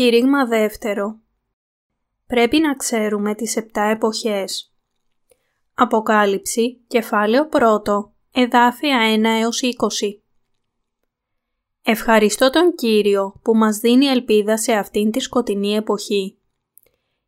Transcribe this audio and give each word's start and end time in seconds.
Κήρυγμα 0.00 0.46
δεύτερο. 0.46 1.18
Πρέπει 2.26 2.58
να 2.58 2.74
ξέρουμε 2.74 3.34
τις 3.34 3.56
επτά 3.56 3.82
εποχές. 3.82 4.72
Αποκάλυψη, 5.74 6.80
κεφάλαιο 6.86 7.46
πρώτο, 7.46 8.12
εδάφια 8.32 8.98
1 9.14 9.24
έως 9.24 9.60
20. 9.62 10.20
Ευχαριστώ 11.82 12.50
τον 12.50 12.74
Κύριο 12.74 13.40
που 13.42 13.56
μας 13.56 13.78
δίνει 13.78 14.06
ελπίδα 14.06 14.58
σε 14.58 14.72
αυτήν 14.72 15.10
τη 15.10 15.20
σκοτεινή 15.20 15.74
εποχή. 15.74 16.38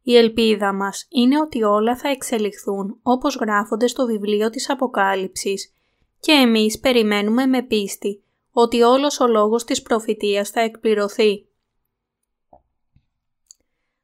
Η 0.03 0.17
ελπίδα 0.17 0.73
μας 0.73 1.07
είναι 1.09 1.41
ότι 1.41 1.63
όλα 1.63 1.97
θα 1.97 2.09
εξελιχθούν 2.09 2.99
όπως 3.03 3.37
γράφονται 3.37 3.87
στο 3.87 4.07
βιβλίο 4.07 4.51
της 4.51 4.71
Αποκάλυψης 4.71 5.73
και 6.21 6.33
εμείς 6.33 6.79
περιμένουμε 6.79 7.47
με 7.47 7.63
πίστη 7.63 8.23
ότι 8.53 8.83
όλος 8.83 9.21
ο 9.21 9.27
λόγος 9.27 9.65
της 9.65 9.83
προφητείας 9.83 10.51
θα 10.51 10.61
εκπληρωθεί. 10.61 11.47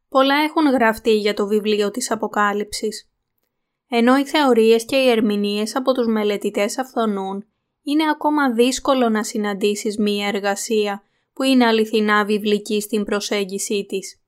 Πολλά 0.09 0.35
έχουν 0.35 0.71
γραφτεί 0.71 1.19
για 1.19 1.35
το 1.35 1.47
βιβλίο 1.47 1.91
της 1.91 2.11
Αποκάλυψης. 2.11 3.11
Ενώ 3.89 4.17
οι 4.17 4.25
θεωρίες 4.25 4.85
και 4.85 4.97
οι 4.97 5.11
ερμηνείες 5.11 5.77
από 5.77 5.93
τους 5.93 6.07
μελετητές 6.07 6.79
αυθονούν, 6.79 7.47
είναι 7.83 8.11
ακόμα 8.11 8.53
δύσκολο 8.53 9.09
να 9.09 9.23
συναντήσεις 9.23 9.99
μία 9.99 10.27
εργασία 10.27 11.03
που 11.33 11.43
είναι 11.43 11.67
αληθινά 11.67 12.25
βιβλική 12.25 12.81
στην 12.81 13.05
προσέγγισή 13.05 13.87
της. 13.89 14.23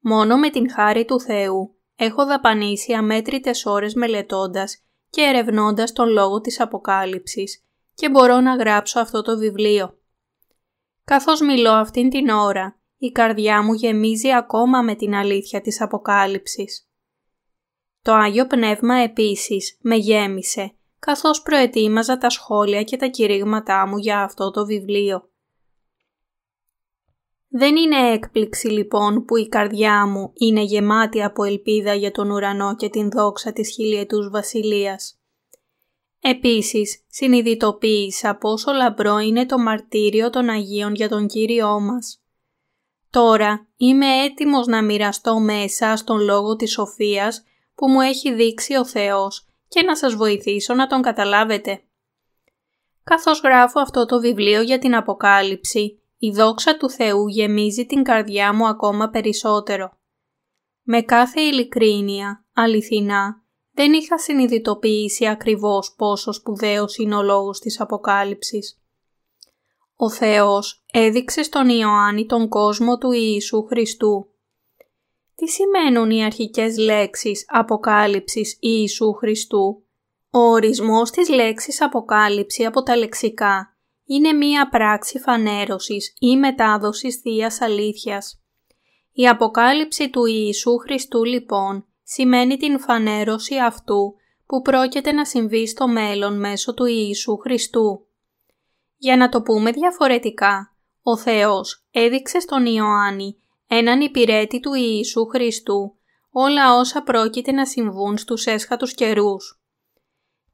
Μόνο 0.00 0.36
με 0.36 0.50
την 0.50 0.70
χάρη 0.70 1.04
του 1.04 1.20
Θεού 1.20 1.74
έχω 1.96 2.26
δαπανίσει 2.26 2.92
αμέτρητες 2.92 3.66
ώρες 3.66 3.94
μελετώντας 3.94 4.82
και 5.10 5.20
ερευνώντας 5.20 5.92
τον 5.92 6.08
λόγο 6.08 6.40
της 6.40 6.60
Αποκάλυψης 6.60 7.64
και 7.94 8.10
μπορώ 8.10 8.40
να 8.40 8.54
γράψω 8.54 9.00
αυτό 9.00 9.22
το 9.22 9.38
βιβλίο. 9.38 9.98
Καθώς 11.04 11.40
μιλώ 11.40 11.70
αυτήν 11.70 12.10
την 12.10 12.28
ώρα, 12.28 12.80
η 13.04 13.10
καρδιά 13.12 13.62
μου 13.62 13.72
γεμίζει 13.72 14.32
ακόμα 14.32 14.82
με 14.82 14.94
την 14.94 15.14
αλήθεια 15.14 15.60
της 15.60 15.80
Αποκάλυψης. 15.80 16.88
Το 18.02 18.12
Άγιο 18.12 18.46
Πνεύμα 18.46 18.94
επίσης 18.94 19.78
με 19.80 19.96
γέμισε, 19.96 20.74
καθώς 20.98 21.42
προετοίμαζα 21.42 22.18
τα 22.18 22.30
σχόλια 22.30 22.82
και 22.82 22.96
τα 22.96 23.06
κηρύγματά 23.06 23.86
μου 23.86 23.96
για 23.96 24.22
αυτό 24.22 24.50
το 24.50 24.66
βιβλίο. 24.66 25.30
Δεν 27.48 27.76
είναι 27.76 28.12
έκπληξη 28.12 28.68
λοιπόν 28.68 29.24
που 29.24 29.36
η 29.36 29.48
καρδιά 29.48 30.06
μου 30.06 30.32
είναι 30.34 30.62
γεμάτη 30.62 31.22
από 31.22 31.44
ελπίδα 31.44 31.94
για 31.94 32.10
τον 32.10 32.30
ουρανό 32.30 32.76
και 32.76 32.88
την 32.88 33.10
δόξα 33.10 33.52
της 33.52 33.70
χιλιετούς 33.70 34.30
βασιλείας. 34.30 35.20
Επίσης, 36.20 37.04
συνειδητοποίησα 37.08 38.36
πόσο 38.36 38.72
λαμπρό 38.72 39.18
είναι 39.18 39.46
το 39.46 39.58
μαρτύριο 39.58 40.30
των 40.30 40.48
Αγίων 40.48 40.94
για 40.94 41.08
τον 41.08 41.26
Κύριό 41.26 41.80
μας. 41.80 42.21
Τώρα 43.12 43.66
είμαι 43.76 44.06
έτοιμος 44.06 44.66
να 44.66 44.82
μοιραστώ 44.82 45.40
με 45.40 45.62
εσάς 45.62 46.04
τον 46.04 46.20
λόγο 46.20 46.56
της 46.56 46.70
σοφίας 46.70 47.42
που 47.74 47.88
μου 47.88 48.00
έχει 48.00 48.34
δείξει 48.34 48.74
ο 48.74 48.84
Θεός 48.84 49.48
και 49.68 49.82
να 49.82 49.96
σας 49.96 50.14
βοηθήσω 50.14 50.74
να 50.74 50.86
τον 50.86 51.02
καταλάβετε. 51.02 51.82
Καθώς 53.04 53.40
γράφω 53.40 53.80
αυτό 53.80 54.06
το 54.06 54.20
βιβλίο 54.20 54.60
για 54.60 54.78
την 54.78 54.94
Αποκάλυψη, 54.94 56.02
η 56.18 56.30
δόξα 56.30 56.76
του 56.76 56.90
Θεού 56.90 57.28
γεμίζει 57.28 57.86
την 57.86 58.02
καρδιά 58.02 58.54
μου 58.54 58.66
ακόμα 58.66 59.08
περισσότερο. 59.08 59.92
Με 60.82 61.02
κάθε 61.02 61.40
ειλικρίνεια, 61.40 62.44
αληθινά, 62.52 63.42
δεν 63.74 63.92
είχα 63.92 64.18
συνειδητοποιήσει 64.18 65.26
ακριβώς 65.26 65.94
πόσο 65.96 66.32
σπουδαίος 66.32 66.96
είναι 66.96 67.16
ο 67.16 67.22
λόγος 67.22 67.58
της 67.58 67.80
Αποκάλυψης. 67.80 68.81
Ο 70.04 70.10
Θεός 70.10 70.84
έδειξε 70.92 71.42
στον 71.42 71.68
Ιωάννη 71.68 72.26
τον 72.26 72.48
κόσμο 72.48 72.98
του 72.98 73.12
Ιησού 73.12 73.62
Χριστού. 73.62 74.26
Τι 75.34 75.48
σημαίνουν 75.48 76.10
οι 76.10 76.24
αρχικές 76.24 76.76
λέξεις 76.76 77.44
«αποκάλυψης» 77.48 78.56
Ιησού 78.60 79.12
Χριστού; 79.12 79.84
Ο 80.30 80.38
ορισμός 80.38 81.10
της 81.10 81.28
λέξης 81.28 81.80
«αποκάλυψη» 81.82 82.64
από 82.64 82.82
τα 82.82 82.96
λεξικά 82.96 83.76
είναι 84.04 84.32
μία 84.32 84.68
πράξη 84.68 85.18
φανέρωσης 85.18 86.14
ή 86.18 86.36
μετάδοσης 86.36 87.16
Θείας 87.16 87.60
Αλήθειας. 87.60 88.42
Η 89.12 89.28
αποκάλυψη 89.28 90.10
του 90.10 90.24
Ιησού 90.24 90.76
Χριστού 90.76 91.24
λοιπόν 91.24 91.86
σημαίνει 92.02 92.56
την 92.56 92.78
φανέρωση 92.80 93.56
αυτού 93.56 94.14
που 94.46 94.62
πρόκειται 94.62 95.12
να 95.12 95.24
συμβεί 95.24 95.66
στο 95.66 95.88
μέλλον 95.88 96.38
μέσω 96.38 96.74
του 96.74 96.84
Ιησού 96.84 97.36
Χριστού. 97.36 98.06
Για 99.02 99.16
να 99.16 99.28
το 99.28 99.42
πούμε 99.42 99.70
διαφορετικά, 99.70 100.76
ο 101.02 101.16
Θεός 101.16 101.86
έδειξε 101.90 102.40
στον 102.40 102.66
Ιωάννη 102.66 103.36
έναν 103.66 104.00
υπηρέτη 104.00 104.60
του 104.60 104.74
Ιησού 104.74 105.26
Χριστού 105.26 105.96
όλα 106.30 106.76
όσα 106.76 107.02
πρόκειται 107.02 107.52
να 107.52 107.66
συμβούν 107.66 108.18
στους 108.18 108.46
έσχατους 108.46 108.94
καιρούς. 108.94 109.62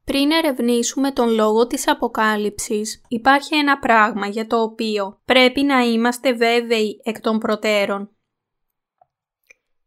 Πριν 0.03 0.31
ερευνήσουμε 0.31 1.11
τον 1.11 1.29
λόγο 1.29 1.67
της 1.67 1.87
Αποκάλυψης, 1.87 3.01
υπάρχει 3.07 3.55
ένα 3.55 3.79
πράγμα 3.79 4.27
για 4.27 4.47
το 4.47 4.61
οποίο 4.61 5.21
πρέπει 5.25 5.61
να 5.61 5.79
είμαστε 5.79 6.33
βέβαιοι 6.33 7.01
εκ 7.03 7.19
των 7.21 7.39
προτέρων. 7.39 8.09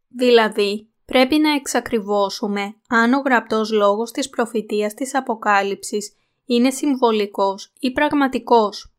Δηλαδή, 0.08 0.92
πρέπει 1.04 1.38
να 1.38 1.54
εξακριβώσουμε 1.54 2.74
αν 2.88 3.12
ο 3.12 3.18
γραπτός 3.18 3.70
λόγος 3.70 4.10
της 4.10 4.28
προφητείας 4.28 4.94
της 4.94 5.14
Αποκάλυψης 5.14 6.16
είναι 6.54 6.70
συμβολικός 6.70 7.72
ή 7.80 7.92
πραγματικός. 7.92 8.94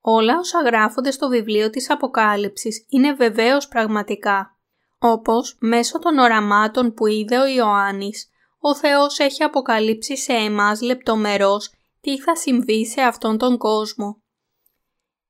Όλα 0.00 0.38
όσα 0.38 0.60
γράφονται 0.60 1.10
στο 1.10 1.28
βιβλίο 1.28 1.70
της 1.70 1.90
Αποκάλυψης 1.90 2.86
είναι 2.88 3.12
βεβαίως 3.12 3.68
πραγματικά. 3.68 4.58
Όπως 4.98 5.56
μέσω 5.60 5.98
των 5.98 6.18
οραμάτων 6.18 6.94
που 6.94 7.06
είδε 7.06 7.38
ο 7.38 7.46
Ιωάννης, 7.46 8.28
ο 8.58 8.74
Θεός 8.74 9.18
έχει 9.18 9.42
αποκαλύψει 9.42 10.16
σε 10.16 10.32
εμάς 10.32 10.80
λεπτομερώς 10.80 11.70
τι 12.00 12.18
θα 12.18 12.36
συμβεί 12.36 12.86
σε 12.86 13.00
αυτόν 13.00 13.38
τον 13.38 13.58
κόσμο. 13.58 14.22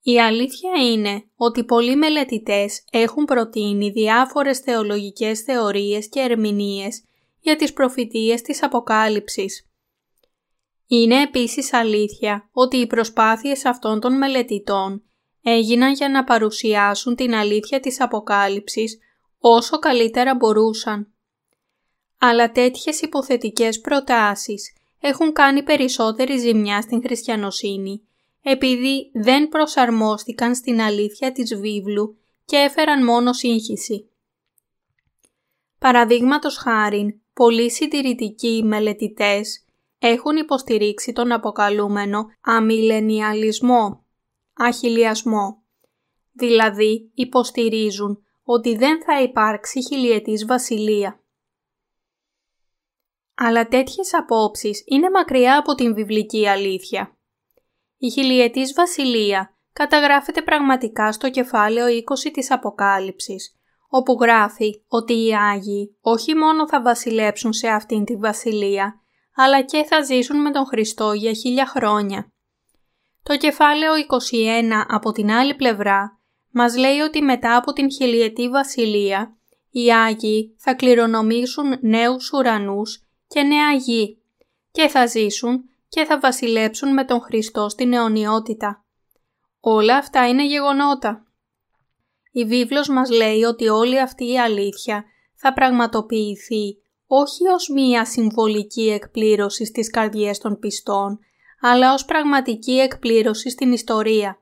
Η 0.02 0.20
αλήθεια 0.20 0.72
είναι 0.92 1.24
ότι 1.36 1.64
πολλοί 1.64 1.96
μελετητές 1.96 2.84
έχουν 2.90 3.24
προτείνει 3.24 3.90
διάφορες 3.90 4.58
θεολογικές 4.58 5.40
θεωρίες 5.40 6.08
και 6.08 6.20
ερμηνείες 6.20 7.04
για 7.40 7.56
τις 7.56 7.72
προφητείες 7.72 8.42
της 8.42 8.62
Αποκάλυψης. 8.62 9.69
Είναι 10.92 11.22
επίσης 11.22 11.72
αλήθεια 11.72 12.48
ότι 12.52 12.76
οι 12.76 12.86
προσπάθειες 12.86 13.64
αυτών 13.64 14.00
των 14.00 14.16
μελετητών 14.16 15.02
έγιναν 15.42 15.92
για 15.92 16.08
να 16.08 16.24
παρουσιάσουν 16.24 17.14
την 17.14 17.34
αλήθεια 17.34 17.80
της 17.80 18.00
Αποκάλυψης 18.00 18.98
όσο 19.38 19.78
καλύτερα 19.78 20.34
μπορούσαν. 20.34 21.08
Αλλά 22.18 22.52
τέτοιες 22.52 23.00
υποθετικές 23.00 23.80
προτάσεις 23.80 24.72
έχουν 25.00 25.32
κάνει 25.32 25.62
περισσότερη 25.62 26.38
ζημιά 26.38 26.80
στην 26.80 27.02
χριστιανοσύνη 27.02 28.02
επειδή 28.42 29.10
δεν 29.12 29.48
προσαρμόστηκαν 29.48 30.54
στην 30.54 30.80
αλήθεια 30.80 31.32
της 31.32 31.54
βίβλου 31.54 32.16
και 32.44 32.56
έφεραν 32.56 33.04
μόνο 33.04 33.32
σύγχυση. 33.32 34.08
Παραδείγματος 35.78 36.56
χάριν, 36.56 37.20
πολλοί 37.32 37.70
συντηρητικοί 37.70 38.62
μελετητές 38.64 39.64
έχουν 40.02 40.36
υποστηρίξει 40.36 41.12
τον 41.12 41.32
αποκαλούμενο 41.32 42.24
αμιλενιαλισμό, 42.40 44.06
αχιλιασμό. 44.54 45.62
Δηλαδή 46.32 47.10
υποστηρίζουν 47.14 48.24
ότι 48.42 48.76
δεν 48.76 49.02
θα 49.02 49.22
υπάρξει 49.22 49.82
χιλιετής 49.82 50.46
βασιλεία. 50.46 51.20
Αλλά 53.34 53.68
τέτοιες 53.68 54.14
απόψεις 54.14 54.82
είναι 54.86 55.10
μακριά 55.10 55.58
από 55.58 55.74
την 55.74 55.94
βιβλική 55.94 56.48
αλήθεια. 56.48 57.16
Η 57.96 58.10
χιλιετής 58.10 58.72
βασιλεία 58.72 59.54
καταγράφεται 59.72 60.42
πραγματικά 60.42 61.12
στο 61.12 61.30
κεφάλαιο 61.30 61.86
20 61.86 62.30
της 62.32 62.50
Αποκάλυψης, 62.50 63.56
όπου 63.88 64.18
γράφει 64.20 64.82
ότι 64.88 65.26
οι 65.26 65.34
Άγιοι 65.34 65.96
όχι 66.00 66.34
μόνο 66.34 66.68
θα 66.68 66.82
βασιλέψουν 66.82 67.52
σε 67.52 67.68
αυτήν 67.68 68.04
τη 68.04 68.16
βασιλεία, 68.16 69.00
αλλά 69.42 69.62
και 69.62 69.84
θα 69.84 70.02
ζήσουν 70.02 70.40
με 70.40 70.50
τον 70.50 70.66
Χριστό 70.66 71.12
για 71.12 71.32
χίλια 71.32 71.66
χρόνια. 71.66 72.32
Το 73.22 73.36
κεφάλαιο 73.36 73.92
21 74.08 74.84
από 74.88 75.12
την 75.12 75.30
άλλη 75.30 75.54
πλευρά 75.54 76.20
μας 76.50 76.76
λέει 76.76 76.98
ότι 76.98 77.22
μετά 77.22 77.56
από 77.56 77.72
την 77.72 77.90
χιλιετή 77.92 78.48
βασιλεία 78.48 79.36
οι 79.70 79.92
Άγιοι 79.92 80.54
θα 80.58 80.74
κληρονομήσουν 80.74 81.78
νέους 81.80 82.32
ουρανούς 82.32 83.06
και 83.26 83.42
νέα 83.42 83.72
γη 83.72 84.22
και 84.70 84.88
θα 84.88 85.06
ζήσουν 85.06 85.64
και 85.88 86.04
θα 86.04 86.18
βασιλέψουν 86.18 86.92
με 86.92 87.04
τον 87.04 87.20
Χριστό 87.20 87.68
στην 87.68 87.92
αιωνιότητα. 87.92 88.84
Όλα 89.60 89.96
αυτά 89.96 90.28
είναι 90.28 90.46
γεγονότα. 90.46 91.24
Η 92.32 92.44
βίβλος 92.44 92.88
μας 92.88 93.10
λέει 93.10 93.42
ότι 93.42 93.68
όλη 93.68 94.00
αυτή 94.00 94.32
η 94.32 94.38
αλήθεια 94.38 95.04
θα 95.34 95.52
πραγματοποιηθεί 95.52 96.76
όχι 97.12 97.46
ως 97.48 97.68
μία 97.68 98.04
συμβολική 98.04 98.90
εκπλήρωση 98.90 99.64
στις 99.64 99.90
καρδιές 99.90 100.38
των 100.38 100.58
πιστών, 100.58 101.18
αλλά 101.60 101.92
ως 101.92 102.04
πραγματική 102.04 102.72
εκπλήρωση 102.72 103.50
στην 103.50 103.72
ιστορία. 103.72 104.38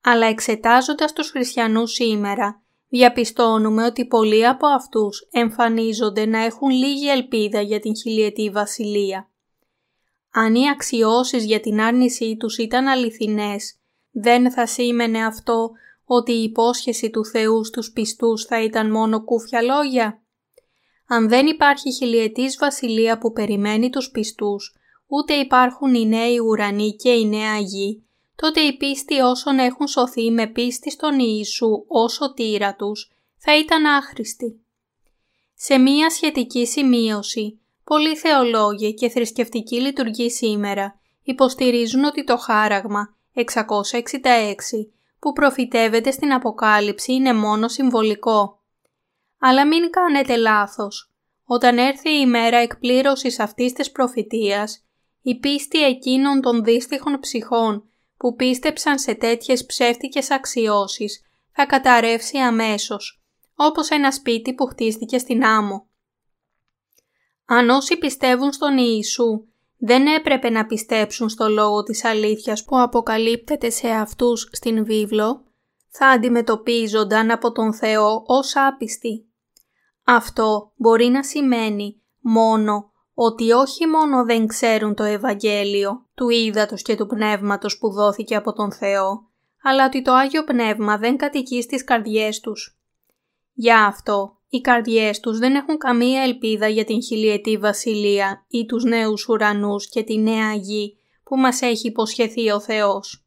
Αλλά 0.00 0.26
εξετάζοντας 0.26 1.12
τους 1.12 1.30
χριστιανούς 1.30 1.92
σήμερα, 1.92 2.62
διαπιστώνουμε 2.88 3.84
ότι 3.84 4.06
πολλοί 4.06 4.46
από 4.46 4.66
αυτούς 4.66 5.28
εμφανίζονται 5.30 6.26
να 6.26 6.44
έχουν 6.44 6.70
λίγη 6.70 7.10
ελπίδα 7.10 7.60
για 7.60 7.80
την 7.80 7.96
χιλιετή 7.96 8.50
βασιλεία. 8.50 9.30
Αν 10.30 10.54
οι 10.54 10.68
αξιώσεις 10.70 11.44
για 11.44 11.60
την 11.60 11.80
άρνησή 11.80 12.36
τους 12.36 12.58
ήταν 12.58 12.86
αληθινές, 12.86 13.74
δεν 14.10 14.50
θα 14.50 14.66
σήμαινε 14.66 15.24
αυτό 15.24 15.70
ότι 16.04 16.32
η 16.32 16.42
υπόσχεση 16.42 17.10
του 17.10 17.24
Θεού 17.24 17.64
στους 17.64 17.92
πιστούς 17.92 18.44
θα 18.44 18.62
ήταν 18.62 18.90
μόνο 18.90 19.24
κούφια 19.24 19.62
λόγια. 19.62 20.19
Αν 21.12 21.28
δεν 21.28 21.46
υπάρχει 21.46 21.92
χιλιετής 21.92 22.56
βασιλεία 22.56 23.18
που 23.18 23.32
περιμένει 23.32 23.90
τους 23.90 24.10
πιστούς, 24.10 24.76
ούτε 25.06 25.34
υπάρχουν 25.34 25.94
οι 25.94 26.06
νέοι 26.06 26.38
ουρανοί 26.38 26.96
και 26.96 27.10
η 27.10 27.26
νέα 27.26 27.58
γη, 27.58 28.02
τότε 28.36 28.60
η 28.60 28.76
πίστη 28.76 29.20
όσων 29.20 29.58
έχουν 29.58 29.86
σωθεί 29.86 30.30
με 30.30 30.46
πίστη 30.46 30.90
στον 30.90 31.18
Ιησού 31.18 31.84
ως 31.86 32.12
σωτήρα 32.12 32.74
τους 32.74 33.10
θα 33.36 33.58
ήταν 33.58 33.84
άχρηστη. 33.84 34.60
Σε 35.54 35.78
μία 35.78 36.10
σχετική 36.10 36.66
σημείωση, 36.66 37.60
πολλοί 37.84 38.16
θεολόγοι 38.16 38.94
και 38.94 39.08
θρησκευτικοί 39.08 39.80
λειτουργοί 39.80 40.30
σήμερα 40.30 41.00
υποστηρίζουν 41.22 42.04
ότι 42.04 42.24
το 42.24 42.36
χάραγμα 42.36 43.16
666 43.34 43.42
που 45.18 45.32
προφητεύεται 45.32 46.10
στην 46.10 46.32
Αποκάλυψη 46.32 47.12
είναι 47.12 47.32
μόνο 47.32 47.68
συμβολικό. 47.68 48.59
Αλλά 49.40 49.66
μην 49.66 49.90
κάνετε 49.90 50.36
λάθος. 50.36 51.12
Όταν 51.44 51.78
έρθει 51.78 52.10
η 52.20 52.26
μέρα 52.26 52.56
εκπλήρωσης 52.56 53.38
αυτής 53.38 53.72
της 53.72 53.90
προφητείας, 53.90 54.84
η 55.22 55.38
πίστη 55.38 55.84
εκείνων 55.84 56.40
των 56.40 56.64
δύστιχων 56.64 57.20
ψυχών 57.20 57.84
που 58.16 58.34
πίστεψαν 58.34 58.98
σε 58.98 59.14
τέτοιες 59.14 59.66
ψεύτικες 59.66 60.30
αξιώσεις 60.30 61.22
θα 61.52 61.66
καταρρεύσει 61.66 62.38
αμέσως, 62.38 63.22
όπως 63.54 63.88
ένα 63.88 64.12
σπίτι 64.12 64.54
που 64.54 64.66
χτίστηκε 64.66 65.18
στην 65.18 65.44
άμμο. 65.44 65.86
Αν 67.44 67.70
όσοι 67.70 67.96
πιστεύουν 67.96 68.52
στον 68.52 68.78
Ιησού 68.78 69.44
δεν 69.78 70.06
έπρεπε 70.06 70.50
να 70.50 70.66
πιστέψουν 70.66 71.28
στο 71.28 71.48
λόγο 71.48 71.82
της 71.82 72.04
αλήθειας 72.04 72.64
που 72.64 72.80
αποκαλύπτεται 72.80 73.70
σε 73.70 73.88
αυτούς 73.88 74.48
στην 74.52 74.84
βίβλο, 74.84 75.44
θα 75.88 76.06
αντιμετωπίζονταν 76.06 77.30
από 77.30 77.52
τον 77.52 77.74
Θεό 77.74 78.22
ως 78.26 78.56
άπιστοι. 78.56 79.29
Αυτό 80.12 80.72
μπορεί 80.76 81.06
να 81.06 81.22
σημαίνει 81.22 82.02
μόνο 82.20 82.92
ότι 83.14 83.52
όχι 83.52 83.86
μόνο 83.86 84.24
δεν 84.24 84.46
ξέρουν 84.46 84.94
το 84.94 85.02
Ευαγγέλιο 85.02 86.06
του 86.14 86.28
Ήδατος 86.28 86.82
και 86.82 86.96
του 86.96 87.06
Πνεύματος 87.06 87.78
που 87.78 87.90
δόθηκε 87.90 88.36
από 88.36 88.52
τον 88.52 88.72
Θεό, 88.72 89.28
αλλά 89.62 89.86
ότι 89.86 90.02
το 90.02 90.12
Άγιο 90.12 90.44
Πνεύμα 90.44 90.98
δεν 90.98 91.16
κατοικεί 91.16 91.62
στις 91.62 91.84
καρδιές 91.84 92.40
τους. 92.40 92.80
Γι' 93.52 93.72
αυτό 93.72 94.38
οι 94.48 94.60
καρδιές 94.60 95.20
τους 95.20 95.38
δεν 95.38 95.54
έχουν 95.54 95.78
καμία 95.78 96.22
ελπίδα 96.22 96.68
για 96.68 96.84
την 96.84 97.02
χιλιετή 97.02 97.56
βασιλεία 97.56 98.44
ή 98.48 98.66
τους 98.66 98.84
νέους 98.84 99.28
ουρανούς 99.28 99.88
και 99.88 100.02
τη 100.02 100.18
νέα 100.18 100.54
γη 100.54 100.96
που 101.24 101.36
μας 101.36 101.62
έχει 101.62 101.88
υποσχεθεί 101.88 102.50
ο 102.50 102.60
Θεός. 102.60 103.24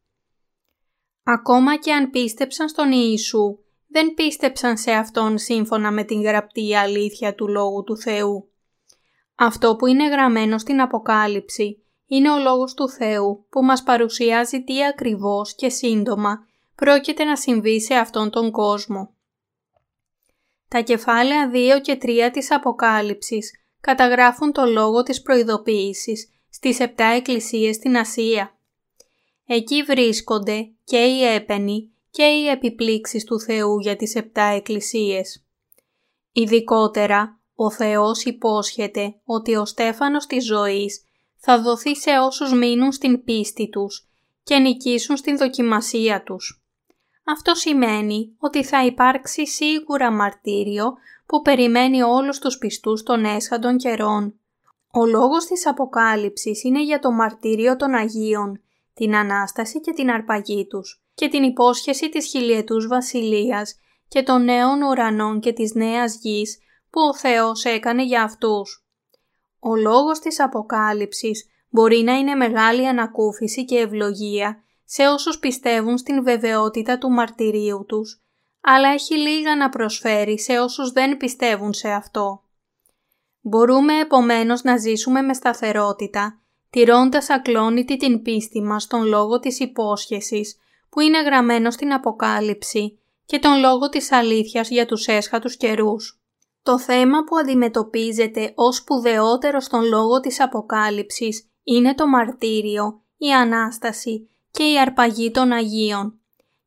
Ακόμα 1.23 1.77
και 1.77 1.93
αν 1.93 2.09
πίστεψαν 2.09 2.69
στον 2.69 2.91
Ιησού, 2.91 3.62
δεν 3.93 4.13
πίστεψαν 4.13 4.77
σε 4.77 4.91
Αυτόν 4.91 5.37
σύμφωνα 5.37 5.91
με 5.91 6.03
την 6.03 6.21
γραπτή 6.21 6.75
αλήθεια 6.75 7.35
του 7.35 7.47
Λόγου 7.47 7.83
του 7.83 7.97
Θεού. 7.97 8.49
Αυτό 9.35 9.75
που 9.75 9.85
είναι 9.85 10.09
γραμμένο 10.09 10.57
στην 10.57 10.81
Αποκάλυψη 10.81 11.83
είναι 12.05 12.31
ο 12.31 12.39
Λόγος 12.39 12.73
του 12.73 12.89
Θεού 12.89 13.45
που 13.49 13.63
μας 13.63 13.83
παρουσιάζει 13.83 14.63
τι 14.63 14.85
ακριβώς 14.85 15.55
και 15.55 15.69
σύντομα 15.69 16.47
πρόκειται 16.75 17.23
να 17.23 17.35
συμβεί 17.35 17.81
σε 17.81 17.93
αυτόν 17.93 18.29
τον 18.29 18.51
κόσμο. 18.51 19.13
Τα 20.67 20.81
κεφάλαια 20.81 21.51
2 21.53 21.81
και 21.81 21.97
3 22.01 22.29
της 22.31 22.51
Αποκάλυψης 22.51 23.51
καταγράφουν 23.81 24.51
το 24.51 24.65
λόγο 24.65 25.03
της 25.03 25.21
προειδοποίησης 25.21 26.29
στις 26.49 26.77
7 26.79 26.85
εκκλησίες 27.15 27.75
στην 27.75 27.97
Ασία. 27.97 28.57
Εκεί 29.45 29.83
βρίσκονται 29.83 30.71
και 30.83 30.97
οι 30.97 31.23
έπαινοι 31.23 31.92
και 32.13 32.23
οι 32.23 32.47
επιπλήξεις 32.47 33.23
του 33.23 33.39
Θεού 33.39 33.79
για 33.79 33.95
τις 33.95 34.15
7 34.15 34.21
εκκλησίες. 34.55 35.45
Ειδικότερα, 36.31 37.39
ο 37.55 37.71
Θεός 37.71 38.23
υπόσχεται 38.23 39.15
ότι 39.25 39.55
ο 39.55 39.65
στέφανος 39.65 40.25
της 40.25 40.45
ζωής 40.45 41.05
θα 41.37 41.61
δοθεί 41.61 41.95
σε 41.95 42.09
όσους 42.17 42.53
μείνουν 42.53 42.91
στην 42.91 43.23
πίστη 43.23 43.69
τους 43.69 44.09
και 44.43 44.57
νικήσουν 44.57 45.17
στην 45.17 45.37
δοκιμασία 45.37 46.23
τους. 46.23 46.63
Αυτό 47.23 47.55
σημαίνει 47.55 48.35
ότι 48.37 48.63
θα 48.63 48.85
υπάρξει 48.85 49.47
σίγουρα 49.47 50.11
μαρτύριο 50.11 50.93
που 51.25 51.41
περιμένει 51.41 52.01
όλους 52.01 52.39
τους 52.39 52.57
πιστούς 52.57 53.03
των 53.03 53.25
έσχαντων 53.25 53.77
καιρών. 53.77 54.33
Ο 54.91 55.05
λόγος 55.05 55.45
της 55.45 55.67
Αποκάλυψης 55.67 56.63
είναι 56.63 56.83
για 56.83 56.99
το 56.99 57.11
μαρτύριο 57.11 57.75
των 57.75 57.93
Αγίων, 57.93 58.61
την 58.93 59.15
Ανάσταση 59.15 59.79
και 59.79 59.93
την 59.93 60.09
αρπαγή 60.09 60.67
τους 60.67 61.02
και 61.15 61.27
την 61.27 61.43
υπόσχεση 61.43 62.09
της 62.09 62.27
χιλιετούς 62.27 62.87
βασιλείας 62.87 63.75
και 64.07 64.23
των 64.23 64.43
νέων 64.43 64.81
ουρανών 64.81 65.39
και 65.39 65.53
της 65.53 65.73
νέας 65.73 66.15
γης 66.15 66.57
που 66.89 67.01
ο 67.01 67.15
Θεός 67.15 67.63
έκανε 67.63 68.03
για 68.03 68.23
αυτούς. 68.23 68.85
Ο 69.59 69.75
λόγος 69.75 70.19
της 70.19 70.39
Αποκάλυψης 70.39 71.49
μπορεί 71.69 72.01
να 72.01 72.13
είναι 72.13 72.35
μεγάλη 72.35 72.87
ανακούφιση 72.87 73.65
και 73.65 73.77
ευλογία 73.77 74.63
σε 74.85 75.07
όσους 75.07 75.39
πιστεύουν 75.39 75.97
στην 75.97 76.23
βεβαιότητα 76.23 76.97
του 76.97 77.09
μαρτυρίου 77.09 77.85
τους, 77.87 78.21
αλλά 78.61 78.89
έχει 78.89 79.17
λίγα 79.17 79.55
να 79.55 79.69
προσφέρει 79.69 80.39
σε 80.39 80.59
όσους 80.59 80.91
δεν 80.91 81.17
πιστεύουν 81.17 81.73
σε 81.73 81.89
αυτό. 81.89 82.43
Μπορούμε 83.41 83.99
επομένως 83.99 84.63
να 84.63 84.77
ζήσουμε 84.77 85.21
με 85.21 85.33
σταθερότητα, 85.33 86.41
τηρώντας 86.69 87.29
ακλόνητη 87.29 87.97
την 87.97 88.21
πίστη 88.21 88.61
μας 88.61 88.83
στον 88.83 89.03
λόγο 89.03 89.39
της 89.39 89.59
υπόσχεσης 89.59 90.57
που 90.93 90.99
είναι 90.99 91.21
γραμμένο 91.21 91.71
στην 91.71 91.93
Αποκάλυψη 91.93 92.99
και 93.25 93.39
τον 93.39 93.59
λόγο 93.59 93.89
της 93.89 94.11
αλήθειας 94.11 94.69
για 94.69 94.85
τους 94.85 95.07
έσχατους 95.07 95.57
καιρούς. 95.57 96.21
Το 96.63 96.79
θέμα 96.79 97.23
που 97.23 97.37
αντιμετωπίζεται 97.37 98.51
ως 98.55 98.75
σπουδαιότερο 98.75 99.59
στον 99.59 99.83
λόγο 99.83 100.19
της 100.19 100.41
Αποκάλυψης 100.41 101.49
είναι 101.63 101.95
το 101.95 102.07
μαρτύριο, 102.07 103.01
η 103.17 103.31
Ανάσταση 103.31 104.29
και 104.51 104.63
η 104.63 104.79
αρπαγή 104.79 105.31
των 105.31 105.51
Αγίων 105.51 106.19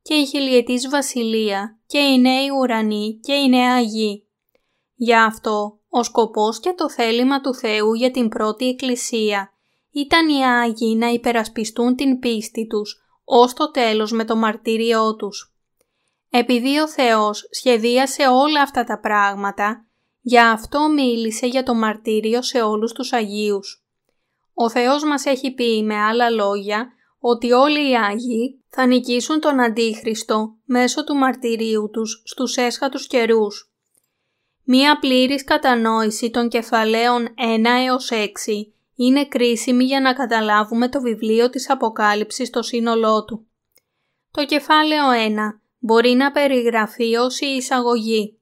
και 0.03 0.15
η 0.15 0.27
χιλιετής 0.27 0.89
βασιλεία 0.89 1.79
και 1.87 1.99
οι 1.99 2.19
νέοι 2.21 2.49
ουρανοί 2.61 3.19
και 3.23 3.33
η 3.33 3.49
νέα 3.49 3.81
γη. 3.81 4.27
Γι' 4.95 5.15
αυτό 5.15 5.79
ο 5.89 6.03
σκοπός 6.03 6.61
και 6.61 6.75
το 6.77 6.91
θέλημα 6.91 7.41
του 7.41 7.55
Θεού 7.55 7.95
για 7.95 8.11
την 8.11 8.29
πρώτη 8.29 8.69
εκκλησία 8.69 9.53
ήταν 9.91 10.29
οι 10.29 10.45
Άγιοι 10.45 10.97
να 10.99 11.09
υπερασπιστούν 11.09 11.97
την 11.97 12.19
πίστη 12.19 12.67
τους 12.67 13.06
ως 13.29 13.53
το 13.53 13.71
τέλος 13.71 14.13
με 14.13 14.25
το 14.25 14.37
μαρτύριό 14.37 15.17
τους. 15.17 15.55
Επειδή 16.31 16.79
ο 16.79 16.89
Θεός 16.89 17.49
σχεδίασε 17.51 18.23
όλα 18.29 18.63
αυτά 18.63 18.85
τα 18.85 19.01
πράγματα, 19.01 19.85
γι' 20.21 20.41
αυτό 20.41 20.89
μίλησε 20.89 21.47
για 21.47 21.63
το 21.63 21.75
μαρτύριο 21.75 22.43
σε 22.43 22.63
όλους 22.63 22.93
τους 22.93 23.13
Αγίους. 23.13 23.85
Ο 24.55 24.71
Θεός 24.71 25.05
μας 25.05 25.25
έχει 25.25 25.51
πει 25.51 25.83
με 25.83 25.95
άλλα 25.95 26.31
λόγια 26.31 26.93
ότι 27.19 27.53
όλοι 27.53 27.91
οι 27.91 27.97
Άγιοι 27.97 28.63
θα 28.69 28.87
νικήσουν 28.87 29.41
τον 29.41 29.61
Αντίχριστο 29.61 30.55
μέσω 30.65 31.05
του 31.05 31.15
μαρτυρίου 31.15 31.91
τους 31.93 32.23
στους 32.25 32.57
έσχατους 32.57 33.07
καιρούς. 33.07 33.71
Μία 34.65 34.99
πλήρης 34.99 35.45
κατανόηση 35.45 36.31
των 36.31 36.49
κεφαλαίων 36.49 37.25
1 37.25 37.65
έως 37.87 38.11
6 38.13 38.27
είναι 38.97 39.27
κρίσιμη 39.27 39.85
για 39.85 40.01
να 40.01 40.13
καταλάβουμε 40.13 40.89
το 40.89 41.01
βιβλίο 41.01 41.51
της 41.51 41.71
Αποκάλυψης 41.71 42.49
στο 42.49 42.63
σύνολό 42.63 43.25
του. 43.25 43.47
Το 44.31 44.45
κεφάλαιο 44.45 45.05
1 45.11 45.61
μπορεί 45.79 46.11
να 46.11 46.31
περιγραφεί 46.31 47.17
ως 47.17 47.41
η 47.41 47.47
εισαγωγή, 47.47 48.39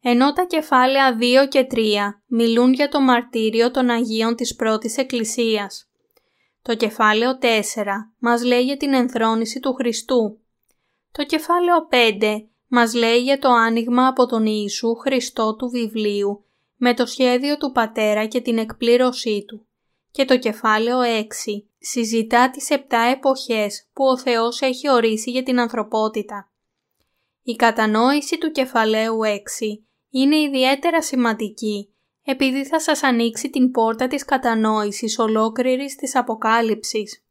ενώ 0.00 0.32
τα 0.32 0.44
κεφάλαια 0.44 1.18
2 1.20 1.48
και 1.48 1.66
3 1.70 2.22
μιλούν 2.26 2.72
για 2.72 2.88
το 2.88 3.00
μαρτύριο 3.00 3.70
των 3.70 3.90
Αγίων 3.90 4.36
της 4.36 4.54
πρώτης 4.54 4.96
Εκκλησίας. 4.96 5.86
Το 6.62 6.74
κεφάλαιο 6.74 7.38
4 7.38 7.46
μας 8.18 8.44
λέει 8.44 8.62
για 8.62 8.76
την 8.76 8.94
ενθρόνηση 8.94 9.60
του 9.60 9.72
Χριστού. 9.72 10.40
Το 11.12 11.24
κεφάλαιο 11.24 11.88
5 11.90 12.48
μας 12.68 12.94
λέει 12.94 13.22
για 13.22 13.38
το 13.38 13.48
άνοιγμα 13.48 14.06
από 14.06 14.26
τον 14.26 14.46
Ιησού 14.46 14.94
Χριστό 14.94 15.56
του 15.56 15.68
βιβλίου 15.68 16.44
με 16.76 16.94
το 16.94 17.06
σχέδιο 17.06 17.56
του 17.56 17.72
Πατέρα 17.72 18.26
και 18.26 18.40
την 18.40 18.58
εκπλήρωσή 18.58 19.44
του. 19.48 19.66
Και 20.12 20.24
το 20.24 20.38
κεφάλαιο 20.38 20.98
6 21.02 21.24
συζητά 21.78 22.50
τις 22.50 22.68
7 22.70 22.76
εποχές 23.12 23.86
που 23.92 24.04
ο 24.04 24.18
Θεός 24.18 24.60
έχει 24.60 24.90
ορίσει 24.90 25.30
για 25.30 25.42
την 25.42 25.60
ανθρωπότητα. 25.60 26.50
Η 27.42 27.56
κατανόηση 27.56 28.38
του 28.38 28.50
κεφαλαίου 28.50 29.18
6 29.24 29.38
είναι 30.10 30.36
ιδιαίτερα 30.36 31.02
σημαντική 31.02 31.92
επειδή 32.24 32.64
θα 32.64 32.80
σας 32.80 33.02
ανοίξει 33.02 33.50
την 33.50 33.70
πόρτα 33.70 34.06
της 34.06 34.24
κατανόησης 34.24 35.18
ολόκληρης 35.18 35.96
της 35.96 36.16
Αποκάλυψης. 36.16 37.24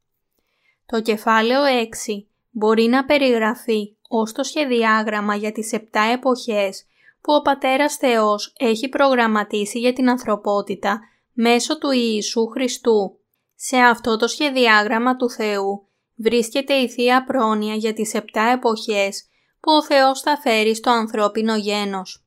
Το 0.85 1.01
κεφάλαιο 1.01 1.61
6 2.07 2.25
μπορεί 2.50 2.83
να 2.83 3.05
περιγραφεί 3.05 3.95
ως 4.07 4.31
το 4.31 4.43
σχεδιάγραμμα 4.43 5.35
για 5.35 5.51
τις 5.51 5.73
επτά 5.73 6.01
εποχές 6.01 6.85
που 7.21 7.33
ο 7.33 7.41
Πατέρας 7.41 7.95
Θεός 7.95 8.53
έχει 8.57 8.89
προγραμματίσει 8.89 9.79
για 9.79 9.93
την 9.93 10.09
ανθρωπότητα 10.09 11.00
μέσω 11.33 11.77
του 11.77 11.91
Ιησού 11.91 12.47
Χριστού. 12.47 13.19
Σε 13.55 13.77
αυτό 13.77 14.17
το 14.17 14.27
σχεδιάγραμμα 14.27 15.15
του 15.15 15.29
Θεού 15.29 15.88
βρίσκεται 16.15 16.73
η 16.73 16.89
Θεία 16.89 17.23
Πρόνοια 17.23 17.75
για 17.75 17.93
τις 17.93 18.13
επτά 18.13 18.41
εποχές 18.41 19.25
που 19.59 19.71
ο 19.71 19.83
Θεός 19.83 20.21
θα 20.21 20.38
φέρει 20.38 20.75
στο 20.75 20.91
ανθρώπινο 20.91 21.55
γένος. 21.55 22.25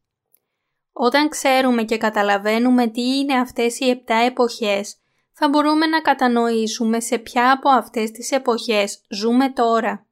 Όταν 0.92 1.28
ξέρουμε 1.28 1.84
και 1.84 1.96
καταλαβαίνουμε 1.96 2.86
τι 2.86 3.02
είναι 3.02 3.34
αυτές 3.34 3.78
οι 3.78 3.88
επτά 3.88 4.14
εποχές, 4.14 4.96
θα 5.32 5.48
μπορούμε 5.48 5.86
να 5.86 6.00
κατανοήσουμε 6.00 7.00
σε 7.00 7.18
ποια 7.18 7.52
από 7.52 7.68
αυτές 7.68 8.10
τις 8.10 8.30
εποχές 8.30 9.00
ζούμε 9.08 9.52
τώρα. 9.52 10.06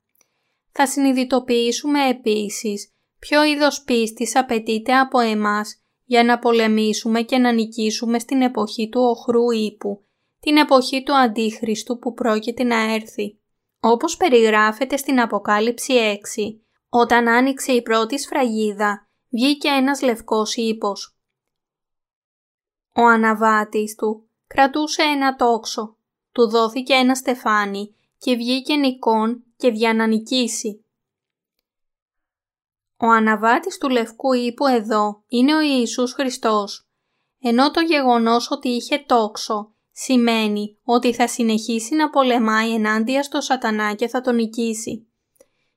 Θα 0.72 0.86
συνειδητοποιήσουμε 0.86 2.08
επίσης 2.08 2.92
ποιο 3.18 3.44
είδος 3.44 3.82
πίστης 3.82 4.36
απαιτείται 4.36 4.98
από 4.98 5.18
εμάς 5.18 5.81
για 6.04 6.24
να 6.24 6.38
πολεμήσουμε 6.38 7.22
και 7.22 7.38
να 7.38 7.52
νικήσουμε 7.52 8.18
στην 8.18 8.42
εποχή 8.42 8.88
του 8.88 9.00
οχρού 9.00 9.50
ύπου, 9.50 10.04
την 10.40 10.56
εποχή 10.56 11.02
του 11.02 11.16
Αντίχριστου 11.16 11.98
που 11.98 12.14
πρόκειται 12.14 12.62
να 12.62 12.92
έρθει. 12.94 13.38
Όπως 13.80 14.16
περιγράφεται 14.16 14.96
στην 14.96 15.20
Αποκάλυψη 15.20 15.92
6, 16.36 16.60
όταν 16.88 17.28
άνοιξε 17.28 17.72
η 17.72 17.82
πρώτη 17.82 18.18
σφραγίδα, 18.18 19.08
βγήκε 19.28 19.68
ένας 19.68 20.02
λευκός 20.02 20.54
ύπος. 20.56 21.16
Ο 22.94 23.02
αναβάτης 23.02 23.94
του 23.94 24.28
κρατούσε 24.46 25.02
ένα 25.02 25.36
τόξο, 25.36 25.96
του 26.32 26.48
δόθηκε 26.48 26.92
ένα 26.92 27.14
στεφάνι 27.14 27.94
και 28.18 28.34
βγήκε 28.34 28.74
νικών 28.74 29.44
και 29.56 29.68
για 29.68 29.94
να 29.94 30.06
νικήσει. 30.06 30.81
Ο 33.02 33.06
αναβάτης 33.06 33.78
του 33.78 33.88
λευκού 33.88 34.32
ύπου 34.32 34.66
εδώ 34.66 35.22
είναι 35.28 35.56
ο 35.56 35.60
Ιησούς 35.60 36.12
Χριστός, 36.12 36.88
ενώ 37.40 37.70
το 37.70 37.80
γεγονός 37.80 38.50
ότι 38.50 38.68
είχε 38.68 39.04
τόξο 39.06 39.74
σημαίνει 39.92 40.78
ότι 40.84 41.14
θα 41.14 41.28
συνεχίσει 41.28 41.94
να 41.94 42.10
πολεμάει 42.10 42.74
ενάντια 42.74 43.22
στο 43.22 43.40
σατανά 43.40 43.94
και 43.94 44.08
θα 44.08 44.20
τον 44.20 44.34
νικήσει. 44.34 45.06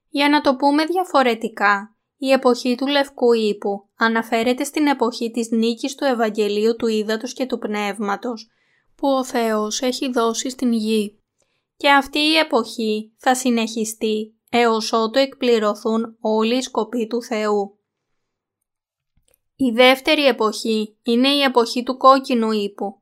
Για 0.10 0.30
να 0.30 0.42
το 0.42 0.56
πούμε 0.56 0.86
διαφορετικά, 0.86 1.96
η 2.18 2.32
εποχή 2.32 2.76
του 2.76 2.88
Λευκού 2.88 3.34
Ήπου 3.34 3.90
αναφέρεται 3.98 4.64
στην 4.64 4.88
εποχή 4.88 5.32
της 5.32 5.50
νίκης 5.52 5.96
του 5.96 6.04
Ευαγγελίου 6.04 6.76
του 6.76 6.88
Ήδατος 6.88 7.34
και 7.34 7.46
του 7.46 7.58
Πνεύματος 7.58 8.50
που 8.96 9.08
ο 9.08 9.24
Θεός 9.24 9.82
έχει 9.82 10.12
δώσει 10.12 10.50
στην 10.50 10.74
γη. 10.74 11.20
Και 11.78 11.90
αυτή 11.90 12.20
η 12.20 12.36
εποχή 12.36 13.14
θα 13.18 13.36
συνεχιστεί 13.36 14.36
έως 14.58 14.94
ότου 14.94 15.20
εκπληρωθούν 15.20 16.18
όλοι 16.20 16.58
οι 16.58 16.62
σκοποί 16.62 17.08
του 17.08 17.24
Θεού. 17.24 17.80
Η 19.56 19.72
δεύτερη 19.72 20.26
εποχή 20.26 20.98
είναι 21.04 21.28
η 21.28 21.42
εποχή 21.42 21.84
του 21.84 21.98
κόκκινου 21.98 22.52
ύπου. 22.52 23.02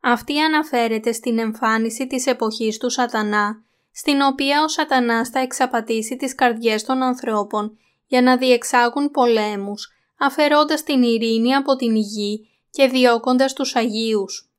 Αυτή 0.00 0.40
αναφέρεται 0.40 1.12
στην 1.12 1.38
εμφάνιση 1.38 2.06
της 2.06 2.26
εποχής 2.26 2.78
του 2.78 2.90
σατανά, 2.90 3.64
στην 3.92 4.20
οποία 4.20 4.62
ο 4.62 4.68
σατανάς 4.68 5.28
θα 5.28 5.40
εξαπατήσει 5.40 6.16
τις 6.16 6.34
καρδιές 6.34 6.84
των 6.84 7.02
ανθρώπων 7.02 7.78
για 8.06 8.22
να 8.22 8.36
διεξάγουν 8.36 9.10
πολέμους, 9.10 9.92
αφαιρώντας 10.18 10.82
την 10.82 11.02
ειρήνη 11.02 11.54
από 11.54 11.76
την 11.76 11.96
γη 11.96 12.48
και 12.70 12.86
διώκοντας 12.86 13.52
τους 13.52 13.76
Αγίους. 13.76 14.52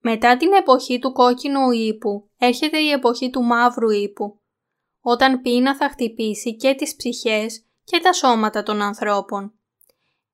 Μετά 0.00 0.36
την 0.36 0.52
εποχή 0.52 0.98
του 0.98 1.12
κόκκινου 1.12 1.70
ύπου 1.70 2.28
έρχεται 2.38 2.78
η 2.78 2.90
εποχή 2.90 3.30
του 3.30 3.42
μαύρου 3.42 3.90
ύπου, 3.90 4.40
όταν 5.08 5.40
πείνα 5.40 5.76
θα 5.76 5.88
χτυπήσει 5.88 6.56
και 6.56 6.74
τις 6.74 6.96
ψυχές 6.96 7.64
και 7.84 8.00
τα 8.02 8.12
σώματα 8.12 8.62
των 8.62 8.82
ανθρώπων. 8.82 9.52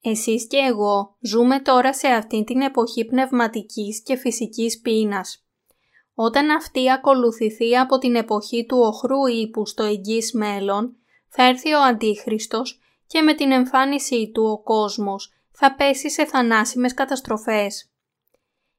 Εσείς 0.00 0.46
και 0.46 0.56
εγώ 0.56 1.16
ζούμε 1.20 1.60
τώρα 1.60 1.94
σε 1.94 2.08
αυτήν 2.08 2.44
την 2.44 2.60
εποχή 2.60 3.04
πνευματικής 3.04 4.02
και 4.02 4.16
φυσικής 4.16 4.80
πείνας. 4.80 5.44
Όταν 6.14 6.50
αυτή 6.50 6.90
ακολουθηθεί 6.90 7.76
από 7.76 7.98
την 7.98 8.14
εποχή 8.14 8.66
του 8.66 8.78
οχρού 8.78 9.26
ύπου 9.26 9.66
στο 9.66 9.82
εγγύς 9.82 10.32
μέλλον, 10.32 10.96
θα 11.28 11.42
έρθει 11.42 11.72
ο 11.72 11.82
Αντίχριστος 11.82 12.80
και 13.06 13.20
με 13.20 13.34
την 13.34 13.52
εμφάνισή 13.52 14.30
του 14.34 14.44
ο 14.44 14.62
κόσμος 14.62 15.32
θα 15.50 15.74
πέσει 15.74 16.10
σε 16.10 16.24
θανάσιμες 16.24 16.94
καταστροφές. 16.94 17.90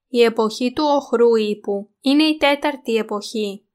Η 0.08 0.22
εποχή 0.22 0.74
του 0.74 0.84
οχρού 0.88 1.36
ύπου 1.36 1.90
είναι 2.02 2.24
η 2.24 2.38
τέταρτη 2.38 2.96
εποχή. 2.96 3.66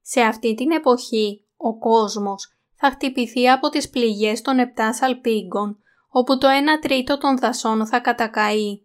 Σε 0.00 0.20
αυτή 0.20 0.54
την 0.54 0.70
εποχή 0.70 1.43
ο 1.66 1.78
κόσμος 1.78 2.52
θα 2.74 2.90
χτυπηθεί 2.90 3.50
από 3.50 3.68
τις 3.68 3.90
πληγές 3.90 4.42
των 4.42 4.58
επτά 4.58 4.92
σαλπίγκων, 4.92 5.78
όπου 6.08 6.38
το 6.38 6.48
1 6.48 6.50
τρίτο 6.80 7.18
των 7.18 7.38
δασών 7.38 7.86
θα 7.86 8.00
κατακαεί. 8.00 8.82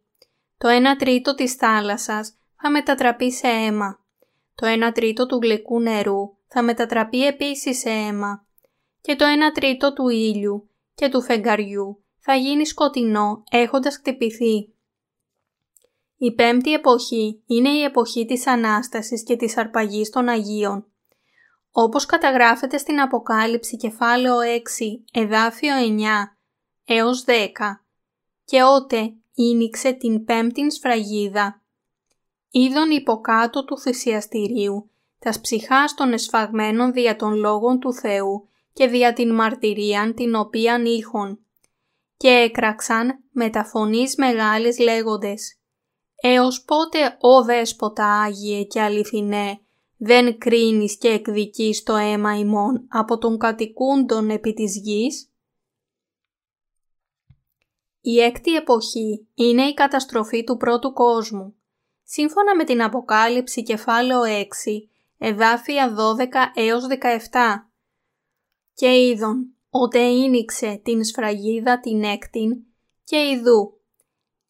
Το 0.58 0.68
1 0.70 0.96
τρίτο 0.98 1.36
της 1.36 1.54
θάλασσας 1.54 2.34
θα 2.62 2.70
μετατραπεί 2.70 3.32
σε 3.32 3.48
αίμα. 3.48 4.00
Το 4.56 4.68
1 4.68 4.92
τρίτο 4.94 5.26
του 5.26 5.40
γλυκού 5.42 5.80
νερού 5.80 6.36
θα 6.48 6.62
μετατραπεί 6.62 7.26
επίσης 7.26 7.80
σε 7.80 7.90
αίμα. 7.90 8.46
Και 9.02 9.16
το 9.16 9.26
1 9.26 9.52
τρίτο 9.54 9.94
του 9.94 10.10
ήλιου 10.10 10.70
και 10.96 11.10
του 11.10 11.22
φεγγαριού 11.22 12.04
θα 12.20 12.36
γίνει 12.36 12.66
σκοτεινό 12.66 13.44
έχοντας 13.50 13.96
χτυπηθεί. 13.96 14.74
Η 16.18 16.32
πέμπτη 16.32 16.74
εποχή 16.74 17.42
είναι 17.46 17.70
η 17.70 17.84
εποχή 17.84 18.26
της 18.26 18.48
Ανάστασης 18.48 19.24
και 19.24 19.36
της 19.36 19.58
αρπαγής 19.58 20.10
των 20.10 20.28
Αγίων. 20.28 20.86
Όπως 21.82 22.06
καταγράφεται 22.06 22.78
στην 22.78 23.02
Αποκάλυψη 23.02 23.78
κεφάλαιο 23.78 24.36
6, 24.40 25.20
εδάφιο 25.22 25.74
9 25.76 26.02
έως 26.86 27.24
10 27.28 27.32
και 28.46 28.64
ότε 28.64 29.14
ίνιξε 29.34 29.92
την 29.92 30.26
πέμπτην 30.26 30.72
σφραγίδα. 30.72 31.62
Είδον 32.52 32.92
υποκάτω 32.92 33.66
του 33.66 33.80
θυσιαστηρίου 33.80 34.90
τας 35.20 35.42
ψυχάς 35.42 35.94
των 35.94 36.14
εσφαγμένων 36.14 36.94
δια 36.94 37.16
των 37.16 37.34
λόγων 37.34 37.80
του 37.80 37.94
Θεού 37.94 38.48
και 38.74 38.88
δια 38.88 39.14
την 39.14 39.34
μαρτυρίαν 39.34 40.14
την 40.14 40.36
οποίαν 40.36 40.86
ήχον. 40.86 41.40
Και 42.18 42.30
έκραξαν 42.30 43.24
με 43.32 43.50
τα 43.50 43.64
φωνής 43.64 44.16
μεγάλης 44.16 44.80
λέγοντες 44.80 45.60
«Έως 46.22 46.64
πότε, 46.64 47.18
ο 47.20 47.44
Δέσποτα 47.44 48.22
Άγιε 48.22 48.64
και 48.64 48.82
αληθινέ, 48.82 49.60
δεν 50.02 50.38
κρίνεις 50.38 50.98
και 50.98 51.08
εκδικείς 51.08 51.84
το 51.84 51.96
αίμα 51.96 52.38
ημών 52.38 52.86
από 52.90 53.18
τον 53.18 53.38
κατοικούντον 53.38 54.30
επί 54.30 54.54
της 54.54 54.78
γης» 54.78 55.30
Η 58.02 58.20
έκτη 58.20 58.56
εποχή 58.56 59.28
είναι 59.34 59.64
η 59.64 59.74
καταστροφή 59.74 60.44
του 60.44 60.58
πρώτου 60.58 60.94
κόσμου. 60.94 61.56
Σύμφωνα 62.04 62.56
με 62.56 62.64
την 62.64 62.84
Αποκάλυψη 62.84 63.64
κεφάλαιο 63.64 64.22
6, 64.24 64.46
εδάφια 65.18 65.96
12 65.96 66.52
έως 66.54 66.84
17. 66.86 67.70
Και 68.74 69.06
είδον, 69.06 69.54
ότε 69.70 70.00
ίνιξε 70.00 70.82
την 70.84 71.04
σφραγίδα 71.04 71.80
την 71.80 72.04
έκτην 72.04 72.64
και 73.04 73.18
ειδού. 73.18 73.80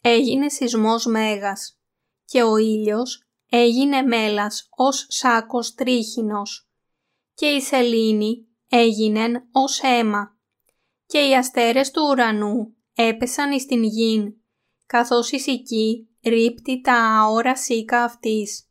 Έγινε 0.01 0.49
σεισμός 0.49 1.05
μέγας 1.05 1.79
και 2.25 2.43
ο 2.43 2.57
ήλιος 2.57 3.28
έγινε 3.49 4.01
μέλας 4.01 4.67
ως 4.75 5.05
σάκος 5.09 5.73
τρίχινος 5.73 6.69
και 7.33 7.45
η 7.45 7.61
σελήνη 7.61 8.47
έγινεν 8.69 9.47
ως 9.51 9.79
αίμα 9.83 10.37
και 11.05 11.19
οι 11.27 11.35
αστέρες 11.35 11.91
του 11.91 12.01
ουρανού 12.09 12.75
έπεσαν 12.93 13.51
εις 13.51 13.65
την 13.65 13.83
γην, 13.83 14.33
καθώς 14.85 15.31
η 15.31 15.39
σική 15.39 16.09
ρίπτει 16.23 16.81
τα 16.81 16.93
αόρα 16.93 17.55
σίκα 17.55 18.03
αυτής, 18.03 18.69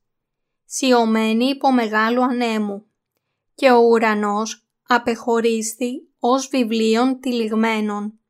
σιωμένη 0.64 1.44
υπό 1.44 1.72
μεγάλου 1.72 2.22
ανέμου, 2.22 2.86
και 3.54 3.70
ο 3.70 3.78
ουρανός 3.78 4.68
απεχωρίστη 4.86 6.12
ως 6.18 6.48
βιβλίων 6.48 7.20
τυλιγμένων. 7.20 8.20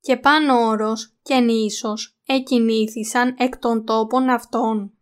Και 0.00 0.16
πάνω 0.16 0.66
όρος 0.66 1.16
και 1.22 1.34
νήσος 1.34 2.18
εκινήθησαν 2.26 3.34
εκ 3.38 3.58
των 3.58 3.84
τόπων 3.84 4.28
αυτών. 4.28 4.97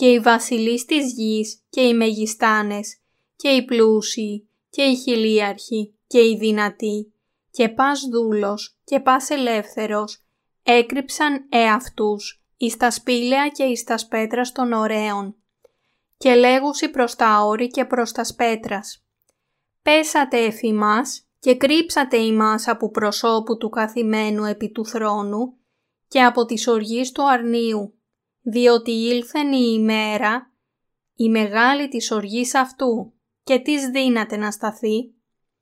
Και 0.00 0.06
οι 0.06 0.20
βασιλείς 0.20 0.84
της 0.84 1.12
γης 1.12 1.62
και 1.70 1.80
οι 1.80 1.94
μεγιστάνες 1.94 2.96
και 3.36 3.48
οι 3.48 3.64
πλούσιοι 3.64 4.48
και 4.70 4.82
οι 4.82 4.96
χιλίαρχοι 4.96 5.94
και 6.06 6.18
οι 6.18 6.36
δυνατοί 6.36 7.12
και 7.50 7.68
πας 7.68 8.00
δούλος 8.12 8.78
και 8.84 9.00
πας 9.00 9.30
ελεύθερος 9.30 10.24
έκρυψαν 10.62 11.46
εαυτούς 11.48 12.42
εις 12.56 12.76
τα 12.76 12.90
σπήλαια 12.90 13.48
και 13.48 13.62
εις 13.62 13.84
τα 13.84 13.98
σπέτρα 13.98 14.42
των 14.42 14.72
ωραίων 14.72 15.36
και 16.16 16.34
λέγουσι 16.34 16.88
προς 16.88 17.14
τα 17.14 17.40
όρη 17.40 17.66
και 17.66 17.84
προς 17.84 18.12
τα 18.12 18.24
σπέτρας. 18.24 19.04
Πέσατε 19.82 20.38
εφημάς 20.44 21.26
και 21.38 21.56
κρύψατε 21.56 22.16
ημάς 22.16 22.68
από 22.68 22.90
προσώπου 22.90 23.56
του 23.56 23.68
καθημένου 23.68 24.44
επί 24.44 24.70
του 24.70 24.86
θρόνου 24.86 25.56
και 26.08 26.22
από 26.22 26.44
της 26.44 26.66
οργής 26.66 27.12
του 27.12 27.30
αρνίου, 27.30 27.94
διότι 28.42 28.90
ήλθεν 28.90 29.52
η 29.52 29.76
ημέρα, 29.78 30.52
η 31.14 31.28
μεγάλη 31.28 31.88
της 31.88 32.10
οργής 32.10 32.54
αυτού 32.54 33.12
και 33.42 33.58
τι 33.58 33.90
δύναται 33.90 34.36
να 34.36 34.50
σταθεί. 34.50 35.14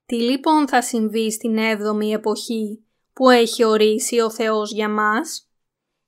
Τι 0.06 0.16
λοιπόν 0.16 0.68
θα 0.68 0.82
συμβεί 0.82 1.32
στην 1.32 1.56
7η 1.58 2.12
εποχή 2.12 2.85
που 3.12 3.30
έχει 3.30 3.64
ορίσει 3.64 4.20
ο 4.20 4.30
Θεός 4.30 4.73
για 4.73 4.88
μας; 4.88 5.50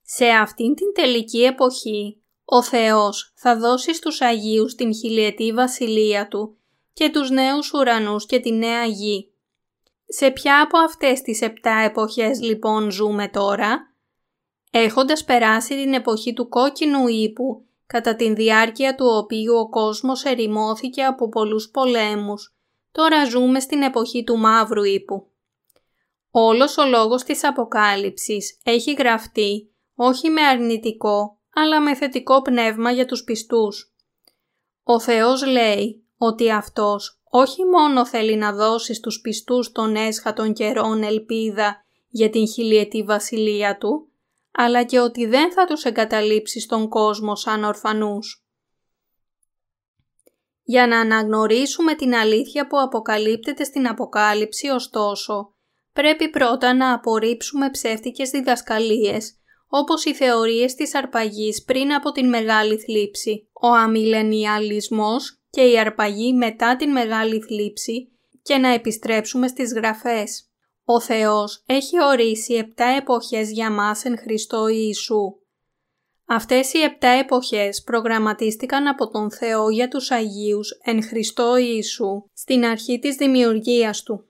Σε 0.02 0.26
αυτήν 0.26 0.74
την 0.74 0.92
τελική 0.94 1.42
εποχή 1.42 2.22
ο 2.44 2.62
Θεός 2.62 3.32
θα 3.36 3.56
δώσει 3.58 3.94
στους 3.94 4.20
Αγίους 4.20 4.74
την 4.74 4.94
χιλιετή 4.94 5.52
βασιλεία 5.52 6.28
Του 6.28 6.56
και 6.92 7.10
τους 7.10 7.30
νέους 7.30 7.72
ουρανούς 7.72 8.26
και 8.26 8.38
τη 8.38 8.52
νέα 8.52 8.84
γη. 8.84 9.32
Σε 10.06 10.30
ποια 10.30 10.60
από 10.60 10.78
αυτές 10.78 11.22
τις 11.22 11.40
επτά 11.40 11.78
εποχές 11.78 12.40
λοιπόν 12.40 12.90
ζούμε 12.90 13.28
τώρα; 13.28 13.89
Έχοντας 14.70 15.24
περάσει 15.24 15.74
την 15.82 15.94
εποχή 15.94 16.32
του 16.32 16.48
κόκκινου 16.48 17.08
ύπου, 17.08 17.64
κατά 17.86 18.16
την 18.16 18.34
διάρκεια 18.34 18.94
του 18.94 19.06
οποίου 19.06 19.54
ο 19.56 19.68
κόσμος 19.68 20.24
ερημώθηκε 20.24 21.04
από 21.04 21.28
πολλούς 21.28 21.70
πολέμους, 21.70 22.54
τώρα 22.92 23.24
ζούμε 23.24 23.60
στην 23.60 23.82
εποχή 23.82 24.24
του 24.24 24.38
μαύρου 24.38 24.82
ύπου. 24.82 25.30
Όλος 26.30 26.78
ο 26.78 26.84
λόγος 26.84 27.22
της 27.22 27.44
Αποκάλυψης 27.44 28.58
έχει 28.64 28.92
γραφτεί 28.92 29.70
όχι 29.94 30.30
με 30.30 30.42
αρνητικό, 30.42 31.38
αλλά 31.54 31.80
με 31.80 31.94
θετικό 31.94 32.42
πνεύμα 32.42 32.90
για 32.90 33.06
τους 33.06 33.24
πιστούς. 33.24 33.94
Ο 34.82 35.00
Θεός 35.00 35.46
λέει 35.46 36.04
ότι 36.18 36.50
Αυτός 36.50 37.20
όχι 37.30 37.64
μόνο 37.64 38.06
θέλει 38.06 38.36
να 38.36 38.52
δώσει 38.52 38.94
στους 38.94 39.20
πιστούς 39.20 39.72
των 39.72 39.94
έσχατων 39.94 40.52
καιρών 40.52 41.02
ελπίδα 41.02 41.84
για 42.08 42.30
την 42.30 42.48
χιλιετή 42.48 43.02
βασιλεία 43.02 43.78
Του, 43.78 44.09
αλλά 44.52 44.84
και 44.84 44.98
ότι 44.98 45.26
δεν 45.26 45.52
θα 45.52 45.64
τους 45.64 45.84
εγκαταλείψει 45.84 46.60
στον 46.60 46.88
κόσμο 46.88 47.36
σαν 47.36 47.64
ορφανούς. 47.64 48.44
Για 50.62 50.86
να 50.86 51.00
αναγνωρίσουμε 51.00 51.94
την 51.94 52.14
αλήθεια 52.14 52.66
που 52.66 52.80
αποκαλύπτεται 52.80 53.64
στην 53.64 53.88
Αποκάλυψη, 53.88 54.68
ωστόσο, 54.68 55.54
πρέπει 55.92 56.28
πρώτα 56.28 56.74
να 56.74 56.92
απορρίψουμε 56.92 57.70
ψεύτικες 57.70 58.30
διδασκαλίες, 58.30 59.34
όπως 59.68 60.04
οι 60.04 60.14
θεωρίες 60.14 60.74
της 60.74 60.94
αρπαγής 60.94 61.64
πριν 61.64 61.92
από 61.92 62.10
την 62.10 62.28
Μεγάλη 62.28 62.78
Θλίψη, 62.78 63.48
ο 63.52 63.66
αμιλενιαλισμός 63.66 65.42
και 65.50 65.62
η 65.62 65.78
αρπαγή 65.78 66.32
μετά 66.32 66.76
την 66.76 66.90
Μεγάλη 66.90 67.40
Θλίψη 67.40 68.08
και 68.42 68.56
να 68.56 68.68
επιστρέψουμε 68.68 69.48
στις 69.48 69.72
γραφές. 69.72 70.49
Ο 70.92 71.00
Θεός 71.00 71.62
έχει 71.66 72.02
ορίσει 72.02 72.54
επτά 72.54 72.84
εποχές 72.84 73.50
για 73.50 73.70
μας 73.70 74.04
εν 74.04 74.18
Χριστώ 74.18 74.68
Ιησού. 74.68 75.34
Αυτές 76.26 76.72
οι 76.72 76.78
επτά 76.82 77.08
εποχές 77.08 77.82
προγραμματίστηκαν 77.82 78.86
από 78.86 79.10
τον 79.10 79.30
Θεό 79.30 79.70
για 79.70 79.88
τους 79.88 80.10
Αγίους 80.10 80.70
εν 80.84 81.02
Χριστώ 81.02 81.56
Ιησού 81.56 82.24
στην 82.32 82.64
αρχή 82.64 82.98
της 82.98 83.16
δημιουργίας 83.16 84.02
Του. 84.02 84.24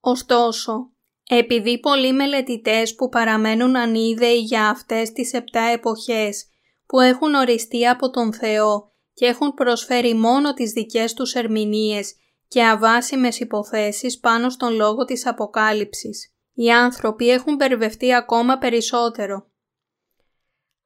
Ωστόσο, 0.00 0.90
επειδή 1.28 1.80
πολλοί 1.80 2.12
μελετητές 2.12 2.94
που 2.94 3.08
παραμένουν 3.08 3.76
ανίδεοι 3.76 4.38
για 4.38 4.68
αυτές 4.68 5.12
τις 5.12 5.32
επτά 5.32 5.62
εποχές 5.62 6.46
που 6.86 7.00
έχουν 7.00 7.34
οριστεί 7.34 7.86
από 7.86 8.10
τον 8.10 8.32
Θεό 8.32 8.92
και 9.14 9.26
έχουν 9.26 9.54
προσφέρει 9.54 10.14
μόνο 10.14 10.54
τις 10.54 10.72
δικές 10.72 11.14
τους 11.14 11.34
ερμηνείες 11.34 12.14
και 12.50 12.64
αβάσιμες 12.64 13.40
υποθέσεις 13.40 14.18
πάνω 14.18 14.50
στον 14.50 14.74
λόγο 14.74 15.04
της 15.04 15.26
Αποκάλυψης. 15.26 16.34
Οι 16.52 16.72
άνθρωποι 16.72 17.30
έχουν 17.30 17.56
περιβευτεί 17.56 18.14
ακόμα 18.14 18.58
περισσότερο. 18.58 19.46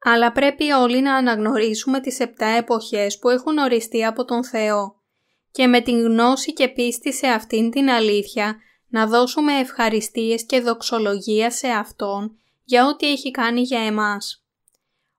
Αλλά 0.03 0.31
πρέπει 0.31 0.71
όλοι 0.71 1.01
να 1.01 1.15
αναγνωρίσουμε 1.15 1.99
τις 1.99 2.19
επτά 2.19 2.45
εποχές 2.45 3.19
που 3.19 3.29
έχουν 3.29 3.57
οριστεί 3.57 4.05
από 4.05 4.25
τον 4.25 4.45
Θεό 4.45 4.95
και 5.51 5.67
με 5.67 5.81
την 5.81 6.01
γνώση 6.01 6.53
και 6.53 6.67
πίστη 6.67 7.13
σε 7.13 7.27
αυτήν 7.27 7.71
την 7.71 7.89
αλήθεια 7.89 8.55
να 8.87 9.07
δώσουμε 9.07 9.53
ευχαριστίες 9.53 10.45
και 10.45 10.61
δοξολογία 10.61 11.51
σε 11.51 11.67
Αυτόν 11.67 12.37
για 12.63 12.87
ό,τι 12.87 13.11
έχει 13.11 13.31
κάνει 13.31 13.61
για 13.61 13.79
εμάς. 13.79 14.45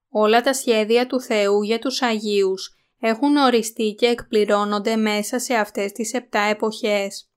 Όλα 0.08 0.40
τα 0.40 0.52
σχέδια 0.52 1.06
του 1.06 1.20
Θεού 1.20 1.62
για 1.62 1.78
τους 1.78 2.02
Αγίους 2.02 2.75
έχουν 2.98 3.36
οριστεί 3.36 3.94
και 3.98 4.06
εκπληρώνονται 4.06 4.96
μέσα 4.96 5.38
σε 5.38 5.54
αυτές 5.54 5.92
τις 5.92 6.12
επτά 6.12 6.40
εποχές. 6.40 7.30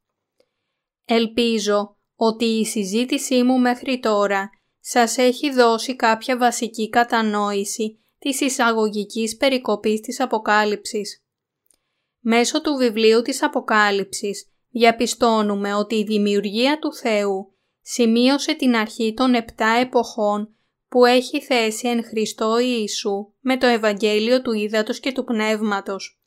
Ελπίζω 1.05 1.97
ότι 2.15 2.45
η 2.45 2.65
συζήτησή 2.65 3.43
μου 3.43 3.59
μέχρι 3.59 3.99
τώρα 3.99 4.49
σας 4.79 5.17
έχει 5.17 5.51
δώσει 5.51 5.95
κάποια 5.95 6.37
βασική 6.37 6.89
κατανόηση 6.89 8.03
της 8.19 8.41
εισαγωγικής 8.41 9.37
περικοπής 9.37 9.99
της 9.99 10.19
Αποκάλυψης. 10.19 11.23
Μέσω 12.19 12.61
του 12.61 12.75
βιβλίου 12.75 13.21
της 13.21 13.43
Αποκάλυψης 13.43 14.51
διαπιστώνουμε 14.69 15.73
ότι 15.73 15.95
η 15.95 16.03
δημιουργία 16.03 16.79
του 16.79 16.93
Θεού 16.93 17.53
σημείωσε 17.81 18.53
την 18.53 18.75
αρχή 18.75 19.13
των 19.13 19.33
επτά 19.33 19.67
εποχών 19.67 20.55
που 20.89 21.05
έχει 21.05 21.41
θέση 21.41 21.87
εν 21.87 22.03
Χριστώ 22.03 22.59
Ιησού 22.59 23.33
με 23.39 23.57
το 23.57 23.67
Ευαγγέλιο 23.67 24.41
του 24.41 24.53
Ήδατος 24.53 24.99
και 24.99 25.11
του 25.11 25.23
Πνεύματος. 25.23 26.21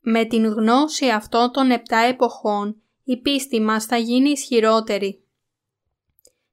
Με 0.00 0.24
την 0.24 0.44
γνώση 0.44 1.08
αυτών 1.08 1.52
των 1.52 1.70
επτά 1.70 1.98
εποχών 1.98 2.82
η 3.04 3.20
πίστη 3.20 3.60
μας 3.60 3.84
θα 3.84 3.96
γίνει 3.96 4.30
ισχυρότερη. 4.30 5.24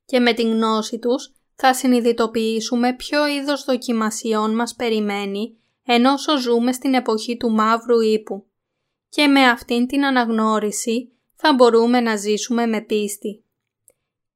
Και 0.05 0.19
με 0.19 0.33
την 0.33 0.51
γνώση 0.51 0.99
τους 0.99 1.33
θα 1.55 1.73
συνειδητοποιήσουμε 1.73 2.95
ποιο 2.95 3.27
είδος 3.27 3.63
δοκιμασιών 3.63 4.55
μας 4.55 4.75
περιμένει 4.75 5.57
ενώ 5.85 6.13
ζούμε 6.39 6.71
στην 6.71 6.93
εποχή 6.93 7.37
του 7.37 7.51
μαύρου 7.51 7.99
ύπου. 7.99 8.45
Και 9.09 9.27
με 9.27 9.45
αυτήν 9.45 9.87
την 9.87 10.05
αναγνώριση 10.05 11.11
θα 11.35 11.53
μπορούμε 11.53 11.99
να 11.99 12.15
ζήσουμε 12.15 12.65
με 12.65 12.81
πίστη. 12.81 13.43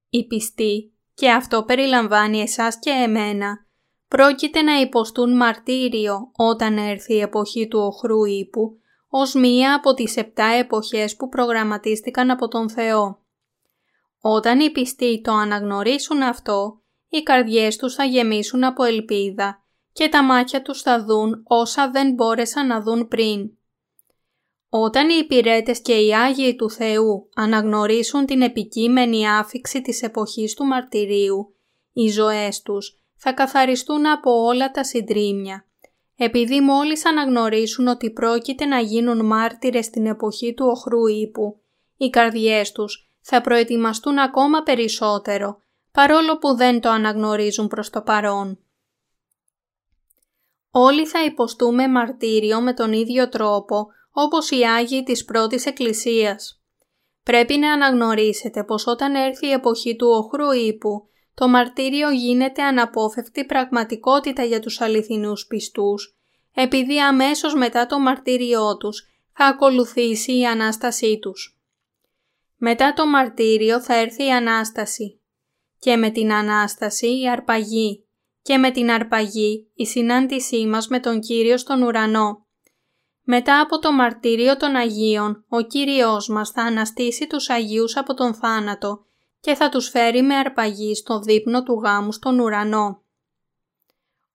Η 0.09 0.27
πιστή 0.27 0.92
και 1.13 1.31
αυτό 1.31 1.63
περιλαμβάνει 1.63 2.41
εσάς 2.41 2.79
και 2.79 2.89
εμένα, 2.89 3.65
πρόκειται 4.07 4.61
να 4.61 4.79
υποστούν 4.79 5.35
μαρτύριο 5.35 6.31
όταν 6.35 6.77
έρθει 6.77 7.13
η 7.13 7.21
εποχή 7.21 7.67
του 7.67 7.79
οχρού 7.79 8.25
ύπου, 8.25 8.77
ως 9.09 9.33
μία 9.33 9.75
από 9.75 9.93
τις 9.93 10.17
επτά 10.17 10.45
εποχές 10.45 11.15
που 11.15 11.29
προγραμματίστηκαν 11.29 12.29
από 12.29 12.47
τον 12.47 12.69
Θεό. 12.69 13.17
Όταν 14.21 14.59
οι 14.59 14.71
πιστοί 14.71 15.21
το 15.21 15.31
αναγνωρίσουν 15.31 16.21
αυτό, 16.21 16.81
οι 17.09 17.23
καρδιές 17.23 17.75
τους 17.77 17.95
θα 17.95 18.03
γεμίσουν 18.03 18.63
από 18.63 18.83
ελπίδα 18.83 19.63
και 19.93 20.09
τα 20.09 20.23
μάτια 20.23 20.61
τους 20.61 20.81
θα 20.81 21.03
δουν 21.03 21.43
όσα 21.47 21.89
δεν 21.89 22.13
μπόρεσαν 22.13 22.67
να 22.67 22.81
δουν 22.81 23.07
πριν. 23.07 23.51
Όταν 24.75 25.09
οι 25.09 25.15
υπηρέτες 25.19 25.81
και 25.81 25.93
οι 25.93 26.15
Άγιοι 26.15 26.55
του 26.55 26.69
Θεού 26.69 27.29
αναγνωρίσουν 27.35 28.25
την 28.25 28.41
επικείμενη 28.41 29.29
άφηξη 29.29 29.81
της 29.81 30.01
εποχής 30.01 30.53
του 30.53 30.65
μαρτυρίου, 30.65 31.55
οι 31.93 32.09
ζωές 32.09 32.61
τους 32.61 32.99
θα 33.15 33.33
καθαριστούν 33.33 34.05
από 34.07 34.43
όλα 34.43 34.71
τα 34.71 34.83
συντρίμια. 34.83 35.65
Επειδή 36.15 36.61
μόλις 36.61 37.05
αναγνωρίσουν 37.05 37.87
ότι 37.87 38.11
πρόκειται 38.11 38.65
να 38.65 38.79
γίνουν 38.79 39.25
μάρτυρες 39.25 39.85
στην 39.85 40.05
εποχή 40.05 40.53
του 40.53 40.65
οχρού 40.65 41.07
ύπου, 41.07 41.59
οι 41.97 42.09
καρδιές 42.09 42.71
τους 42.71 43.09
θα 43.21 43.41
προετοιμαστούν 43.41 44.17
ακόμα 44.17 44.63
περισσότερο, 44.63 45.61
παρόλο 45.91 46.37
που 46.37 46.55
δεν 46.55 46.81
το 46.81 46.89
αναγνωρίζουν 46.89 47.67
προς 47.67 47.89
το 47.89 48.01
παρόν. 48.01 48.59
Όλοι 50.71 51.05
θα 51.05 51.23
υποστούμε 51.23 51.87
μαρτύριο 51.87 52.61
με 52.61 52.73
τον 52.73 52.93
ίδιο 52.93 53.29
τρόπο 53.29 53.87
όπως 54.13 54.49
οι 54.51 54.63
Άγιοι 54.63 55.03
της 55.03 55.25
πρώτης 55.25 55.65
Εκκλησίας. 55.65 56.61
Πρέπει 57.23 57.57
να 57.57 57.73
αναγνωρίσετε 57.73 58.63
πως 58.63 58.87
όταν 58.87 59.15
έρθει 59.15 59.47
η 59.47 59.51
εποχή 59.51 59.95
του 59.95 60.07
οχρού 60.07 60.51
ύπου, 60.51 61.07
το 61.33 61.47
μαρτύριο 61.47 62.09
γίνεται 62.09 62.63
αναπόφευκτη 62.63 63.45
πραγματικότητα 63.45 64.43
για 64.43 64.59
τους 64.59 64.81
αληθινούς 64.81 65.47
πιστούς, 65.47 66.17
επειδή 66.53 66.99
αμέσως 66.99 67.53
μετά 67.53 67.85
το 67.85 67.99
μαρτύριό 67.99 68.77
τους 68.77 69.07
θα 69.33 69.45
ακολουθήσει 69.45 70.37
η 70.37 70.45
Ανάστασή 70.45 71.19
τους. 71.19 71.57
Μετά 72.57 72.93
το 72.93 73.07
μαρτύριο 73.07 73.81
θα 73.81 73.95
έρθει 73.95 74.25
η 74.25 74.31
Ανάσταση 74.31 75.21
και 75.79 75.95
με 75.95 76.09
την 76.09 76.33
Ανάσταση 76.33 77.19
η 77.19 77.29
αρπαγή 77.29 78.05
και 78.41 78.57
με 78.57 78.71
την 78.71 78.91
αρπαγή 78.91 79.71
η 79.73 79.85
συνάντησή 79.85 80.65
μας 80.65 80.87
με 80.87 80.99
τον 80.99 81.19
Κύριο 81.19 81.57
στον 81.57 81.81
ουρανό 81.81 82.42
μετά 83.23 83.59
από 83.59 83.79
το 83.79 83.91
μαρτύριο 83.91 84.57
των 84.57 84.75
Αγίων, 84.75 85.45
ο 85.47 85.61
Κύριος 85.61 86.27
μας 86.27 86.49
θα 86.49 86.61
αναστήσει 86.61 87.27
τους 87.27 87.49
Αγίους 87.49 87.97
από 87.97 88.13
τον 88.13 88.33
θάνατο 88.33 89.05
και 89.39 89.55
θα 89.55 89.69
τους 89.69 89.89
φέρει 89.89 90.21
με 90.21 90.35
αρπαγή 90.35 90.95
στο 90.95 91.19
δείπνο 91.19 91.63
του 91.63 91.73
γάμου 91.73 92.11
στον 92.11 92.39
ουρανό. 92.39 93.01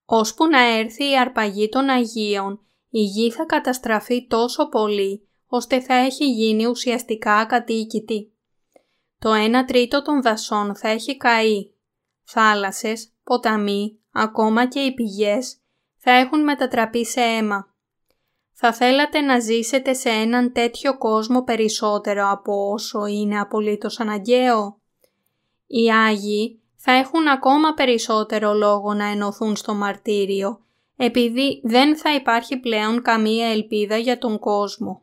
Ώσπου 0.05 0.47
να 0.47 0.61
έρθει 0.61 1.11
η 1.11 1.19
αρπαγή 1.19 1.69
των 1.69 1.89
Αγίων, 1.89 2.61
η 2.91 3.01
γη 3.01 3.31
θα 3.31 3.45
καταστραφεί 3.45 4.27
τόσο 4.27 4.69
πολύ, 4.69 5.29
ώστε 5.47 5.81
θα 5.81 5.95
έχει 5.95 6.25
γίνει 6.25 6.67
ουσιαστικά 6.67 7.35
ακατοίκητη. 7.35 8.33
Το 9.19 9.31
1 9.33 9.65
τρίτο 9.67 10.03
των 10.03 10.23
δασών 10.23 10.77
θα 10.77 10.89
έχει 10.89 11.17
καεί. 11.17 11.73
Θάλασσες, 12.25 13.13
ποταμοί, 13.25 13.99
ακόμα 14.13 14.67
και 14.67 14.81
οι 14.81 14.95
πηγές 14.95 15.57
θα 15.97 16.11
έχουν 16.11 16.43
μετατραπεί 16.43 17.07
σε 17.07 17.21
αίμα 17.21 17.73
Θα 18.61 18.73
θέλατε 18.73 19.21
να 19.21 19.39
ζήσετε 19.39 19.95
σε 19.95 20.09
έναν 20.09 20.53
τέτοιο 20.53 20.99
κόσμο 20.99 21.43
περισσότερο 21.43 22.31
από 22.31 22.71
όσο 22.73 23.07
είναι 23.07 23.41
απολύτως 23.41 24.01
αναγκαίο; 24.01 24.81
Οι 25.67 25.93
Άγιοι 25.93 26.61
θα 26.77 26.93
έχουν 26.93 27.29
ακόμα 27.29 27.75
περισσότερο 27.75 28.53
λόγο 28.55 28.95
να 28.95 29.05
ενωθούν 29.05 29.57
στο 29.57 29.75
μαρτύριο, 29.75 30.61
επειδή 30.97 31.61
δεν 31.65 31.97
θα 31.97 32.15
υπάρχει 32.15 32.57
πλέον 32.57 33.03
καμία 33.03 33.47
ελπίδα 33.47 33.97
για 33.97 34.19
τον 34.19 34.39
κόσμο. 34.39 35.03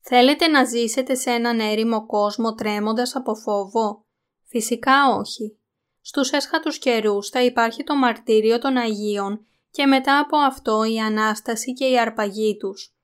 Θέλετε 0.00 0.46
να 0.46 0.64
ζήσετε 0.64 1.14
σε 1.14 1.30
έναν 1.30 1.60
έρημο 1.60 2.06
κόσμο 2.06 2.54
τρέμοντας 2.54 3.16
από 3.16 3.34
φόβο; 3.34 4.04
Φυσικά 4.44 4.94
όχι. 5.18 5.56
Στους 6.00 6.30
έσχατους 6.30 6.78
καιρούς 6.78 7.28
θα 7.28 7.42
υπάρχει 7.42 7.84
το 7.84 7.96
μαρτύριο 7.96 8.58
των 8.58 8.76
Αγίων 8.76 9.46
και 9.72 9.86
μετά 9.86 10.18
από 10.18 10.36
αυτό 10.36 10.84
η 10.84 10.98
Ανάσταση 10.98 11.72
και 11.72 11.84
η 11.84 11.98
αρπαγή 11.98 12.56
τους. 12.56 12.94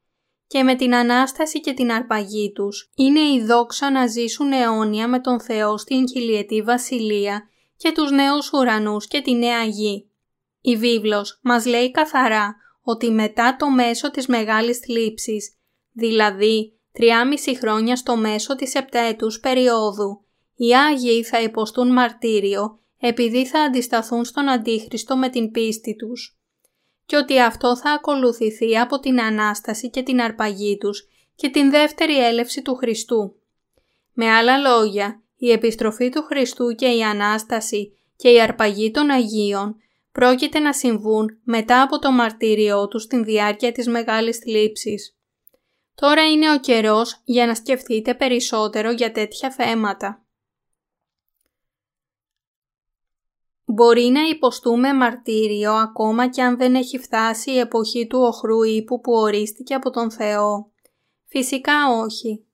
Και 0.47 0.63
με 0.63 0.75
την 0.75 0.95
Ανάσταση 0.95 1.61
και 1.61 1.73
την 1.73 1.93
αρπαγή 1.93 2.53
τους 2.53 2.91
είναι 2.97 3.21
η 3.21 3.45
δόξα 3.45 3.91
να 3.91 4.07
ζήσουν 4.07 4.53
αιώνια 4.53 5.09
με 5.09 5.21
τον 5.21 5.41
Θεό 5.41 5.79
στην 5.79 6.09
χιλιετή 6.09 6.63
βασιλεία 6.63 7.49
και 7.77 7.93
τους 7.93 8.11
νέους 8.11 8.53
ουρανούς 8.53 9.07
και 9.07 9.21
τη 9.21 9.35
νέα 9.35 9.65
γη. 9.65 10.11
Η 10.61 10.77
βίβλος 10.77 11.39
μας 11.43 11.67
λέει 11.67 11.91
καθαρά 11.91 12.57
ότι 12.83 13.11
μετά 13.11 13.57
το 13.57 13.71
μέσο 13.71 14.11
της 14.11 14.27
μεγάλης 14.27 14.79
θλίψης, 14.79 15.57
δηλαδή 15.93 16.79
3,5 16.99 17.55
χρόνια 17.59 17.97
στο 17.97 18.17
μέσο 18.17 18.57
της 18.57 18.75
επταετούς 18.75 19.41
περίοδου, 19.41 20.25
οι 20.55 20.75
Άγιοι 20.75 21.23
θα 21.23 21.43
υποστούν 21.43 21.93
μαρτύριο 21.93 22.79
επειδή 22.99 23.47
θα 23.47 23.61
αντισταθούν 23.61 24.25
στον 24.25 24.49
Αντίχριστο 24.49 25.17
με 25.17 25.29
την 25.29 25.51
πίστη 25.51 25.97
τους 25.97 26.38
και 27.09 27.17
ότι 27.17 27.41
αυτό 27.41 27.77
θα 27.77 27.91
ακολουθηθεί 27.91 28.79
από 28.79 29.01
την 29.01 29.21
Ανάσταση 29.21 29.91
και 29.91 30.03
την 30.03 30.21
αρπαγή 30.21 30.79
τους 30.79 31.09
και 31.35 31.49
την 31.49 31.71
δεύτερη 31.71 32.25
έλευση 32.25 32.63
του 32.63 32.75
Χριστού. 32.75 33.35
Με 34.13 34.31
άλλα 34.31 34.59
λόγια, 34.59 35.23
η 35.37 35.51
επιστροφή 35.51 36.09
του 36.09 36.23
Χριστού 36.23 36.75
και 36.75 36.87
η 36.87 37.03
Ανάσταση 37.03 37.99
και 38.17 38.29
η 38.29 38.41
αρπαγή 38.41 38.91
των 38.91 39.11
Αγίων 39.11 39.77
πρόκειται 40.13 40.59
να 40.59 40.73
συμβούν 40.73 41.39
μετά 41.45 41.83
από 41.83 41.99
το 41.99 42.13
μαρτύριό 42.13 42.89
τους 42.89 43.03
στην 43.03 43.25
διάρκεια 43.25 43.73
της 43.73 43.87
Μεγάλης 43.87 44.39
Θλίψης. 44.39 45.17
Τώρα 45.95 46.31
είναι 46.31 46.53
ο 46.53 46.59
καιρός 46.59 47.21
για 47.25 47.47
να 47.47 47.55
σκεφτείτε 47.55 48.15
περισσότερο 48.15 48.91
για 48.91 49.13
τέτοια 49.13 49.51
θέματα. 49.51 50.23
Μπορεί 53.71 54.03
να 54.03 54.21
υποστούμε 54.21 54.95
μαρτύριο 54.95 55.73
ακόμα 55.73 56.29
και 56.29 56.43
αν 56.43 56.57
δεν 56.57 56.75
έχει 56.75 56.99
φτάσει 56.99 57.51
η 57.51 57.59
εποχή 57.59 58.07
του 58.07 58.19
οχρού 58.19 58.63
ύπου 58.63 59.01
που 59.01 59.13
ορίστηκε 59.13 59.75
από 59.75 59.91
τον 59.91 60.11
Θεό. 60.11 60.71
Φυσικά 61.27 61.75
όχι. 62.05 62.45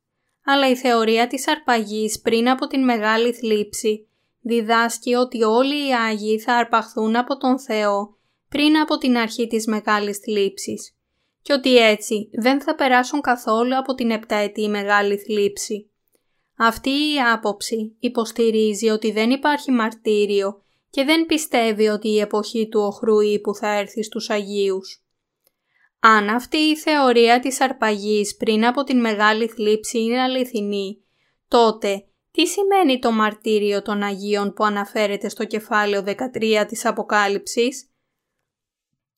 Αλλά 0.44 0.68
η 0.68 0.76
θεωρία 0.76 1.26
της 1.26 1.48
αρπαγής 1.48 2.20
πριν 2.20 2.48
από 2.48 2.66
την 2.66 2.84
Μεγάλη 2.84 3.32
Θλίψη 3.32 4.08
διδάσκει 4.40 5.14
ότι 5.14 5.42
όλοι 5.42 5.88
οι 5.88 5.94
Άγιοι 5.94 6.38
θα 6.38 6.54
αρπαχθούν 6.54 7.16
από 7.16 7.36
τον 7.36 7.58
Θεό 7.60 8.16
πριν 8.48 8.76
από 8.78 8.96
την 8.98 9.16
αρχή 9.16 9.46
της 9.46 9.66
Μεγάλης 9.66 10.18
Θλίψης 10.18 10.96
και 11.42 11.52
ότι 11.52 11.76
έτσι 11.76 12.30
δεν 12.32 12.60
θα 12.60 12.74
περάσουν 12.74 13.20
καθόλου 13.20 13.78
από 13.78 13.94
την 13.94 14.10
επταετή 14.10 14.68
Μεγάλη 14.68 15.16
Θλίψη. 15.16 15.90
Αυτή 16.56 16.90
η 16.90 17.20
άποψη 17.32 17.96
υποστηρίζει 17.98 18.88
ότι 18.88 19.12
δεν 19.12 19.30
υπάρχει 19.30 19.70
μαρτύριο 19.70 20.63
και 20.94 21.04
δεν 21.04 21.26
πιστεύει 21.26 21.88
ότι 21.88 22.08
η 22.08 22.20
εποχή 22.20 22.68
του 22.68 22.80
οχρού 22.80 23.20
ύπου 23.20 23.54
θα 23.54 23.68
έρθει 23.68 24.02
στους 24.02 24.30
Αγίους. 24.30 25.04
Αν 26.00 26.28
αυτή 26.28 26.56
η 26.56 26.76
θεωρία 26.76 27.40
της 27.40 27.60
αρπαγής 27.60 28.36
πριν 28.36 28.66
από 28.66 28.84
την 28.84 29.00
Μεγάλη 29.00 29.46
Θλίψη 29.48 29.98
είναι 29.98 30.20
αληθινή, 30.20 31.04
τότε 31.48 32.04
τι 32.30 32.46
σημαίνει 32.46 32.98
το 32.98 33.12
μαρτύριο 33.12 33.82
των 33.82 34.02
Αγίων 34.02 34.52
που 34.52 34.64
αναφέρεται 34.64 35.28
στο 35.28 35.44
κεφάλαιο 35.44 36.04
13 36.06 36.64
της 36.68 36.84
Αποκάλυψης; 36.84 37.90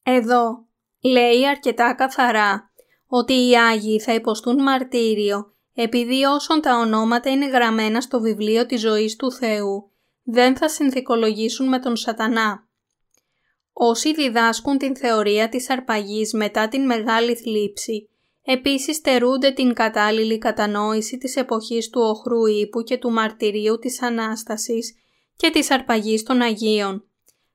Εδώ 0.02 0.66
λέει 1.00 1.48
αρκετά 1.48 1.94
καθαρά 1.94 2.72
ότι 3.06 3.32
οι 3.32 3.58
Άγιοι 3.58 4.00
θα 4.00 4.14
υποστούν 4.14 4.62
μαρτύριο 4.62 5.54
επειδή 5.74 6.24
όσον 6.24 6.60
τα 6.60 6.78
ονόματα 6.78 7.30
είναι 7.30 7.48
γραμμένα 7.48 8.00
στο 8.00 8.20
βιβλίο 8.20 8.66
της 8.66 8.80
ζωής 8.80 9.16
του 9.16 9.32
Θεού 9.32 9.90
δεν 10.28 10.56
θα 10.56 10.68
συνθηκολογήσουν 10.68 11.68
με 11.68 11.78
τον 11.78 11.96
σατανά. 11.96 12.68
Όσοι 13.72 14.14
διδάσκουν 14.14 14.78
την 14.78 14.96
θεωρία 14.96 15.48
της 15.48 15.70
αρπαγής 15.70 16.32
μετά 16.32 16.68
την 16.68 16.84
μεγάλη 16.84 17.34
θλίψη, 17.34 18.08
επίσης 18.42 18.96
στερούνται 18.96 19.50
την 19.50 19.74
κατάλληλη 19.74 20.38
κατανόηση 20.38 21.18
της 21.18 21.36
εποχής 21.36 21.90
του 21.90 22.00
οχρού 22.00 22.46
ύπου 22.46 22.82
και 22.82 22.98
του 22.98 23.10
μαρτυρίου 23.10 23.78
της 23.78 24.02
Ανάστασης 24.02 24.94
και 25.36 25.50
της 25.50 25.70
αρπαγής 25.70 26.22
των 26.22 26.40
Αγίων. 26.40 27.04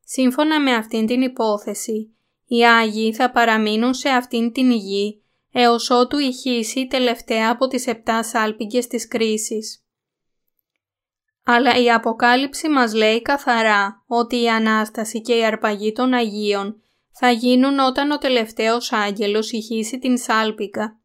Σύμφωνα 0.03 0.61
με 0.61 0.73
αυτήν 0.73 1.05
την 1.05 1.21
υπόθεση, 1.21 2.15
οι 2.45 2.65
Άγιοι 2.65 3.13
θα 3.13 3.31
παραμείνουν 3.31 3.93
σε 3.93 4.09
αυτήν 4.09 4.51
την 4.51 4.71
γη 4.71 5.21
έως 5.51 5.89
ότου 5.89 6.17
ηχήσει 6.17 6.87
τελευταία 6.87 7.51
από 7.51 7.67
τις 7.67 7.87
επτά 7.87 8.23
σάλπιγγες 8.23 8.87
της 8.87 9.07
κρίσης. 9.07 9.80
Αλλά 11.43 11.81
η 11.81 11.91
Αποκάλυψη 11.91 12.69
μας 12.69 12.93
λέει 12.93 13.21
καθαρά 13.21 14.03
ότι 14.07 14.41
η 14.41 14.49
Ανάσταση 14.49 15.21
και 15.21 15.37
η 15.37 15.45
αρπαγή 15.45 15.91
των 15.91 16.13
Αγίων 16.13 16.81
θα 17.11 17.31
γίνουν 17.31 17.79
όταν 17.79 18.11
ο 18.11 18.17
τελευταίος 18.17 18.91
άγγελος 18.91 19.51
ηχήσει 19.51 19.99
την 19.99 20.17
σάλπικα 20.17 21.01